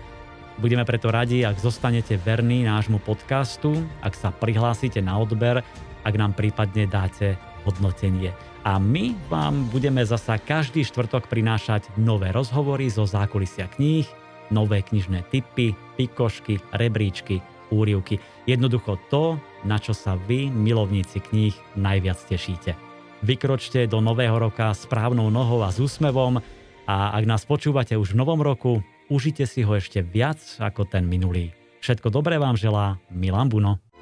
Budeme 0.62 0.86
preto 0.86 1.10
radi, 1.10 1.42
ak 1.42 1.58
zostanete 1.58 2.14
verní 2.22 2.62
nášmu 2.70 3.02
podcastu, 3.02 3.74
ak 4.06 4.14
sa 4.14 4.30
prihlásite 4.30 5.02
na 5.02 5.18
odber, 5.18 5.66
ak 6.06 6.14
nám 6.14 6.38
prípadne 6.38 6.86
dáte 6.86 7.34
hodnotenie. 7.66 8.30
A 8.64 8.78
my 8.78 9.18
vám 9.28 9.68
budeme 9.74 10.06
zasa 10.06 10.38
každý 10.40 10.86
štvrtok 10.86 11.28
prinášať 11.28 11.90
nové 12.00 12.32
rozhovory 12.32 12.88
zo 12.88 13.04
zákulisia 13.04 13.68
kníh, 13.68 14.08
nové 14.54 14.86
knižné 14.86 15.26
typy, 15.34 15.74
pikošky, 15.98 16.62
rebríčky, 16.72 17.42
úrivky. 17.74 18.22
Jednoducho 18.46 19.02
to, 19.10 19.42
na 19.66 19.82
čo 19.82 19.98
sa 19.98 20.14
vy, 20.14 20.54
milovníci 20.54 21.18
kníh, 21.20 21.58
najviac 21.74 22.22
tešíte. 22.30 22.78
Vykročte 23.24 23.88
do 23.90 24.04
nového 24.04 24.36
roka 24.36 24.76
správnou 24.76 25.32
nohou 25.32 25.64
a 25.64 25.72
s 25.72 25.80
úsmevom 25.80 26.44
a 26.86 27.16
ak 27.16 27.24
nás 27.24 27.48
počúvate 27.48 27.96
už 27.96 28.14
v 28.14 28.20
novom 28.20 28.44
roku, 28.44 28.84
užite 29.08 29.48
si 29.48 29.64
ho 29.64 29.74
ešte 29.74 30.04
viac 30.04 30.40
ako 30.60 30.84
ten 30.86 31.08
minulý. 31.08 31.56
Všetko 31.80 32.12
dobré 32.12 32.40
vám 32.40 32.60
želá 32.60 33.00
Milan 33.12 33.48
Buno. 33.48 33.93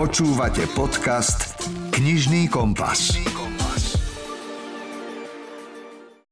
Počúvate 0.00 0.64
podcast 0.72 1.60
Knižný 1.92 2.48
kompas. 2.48 3.20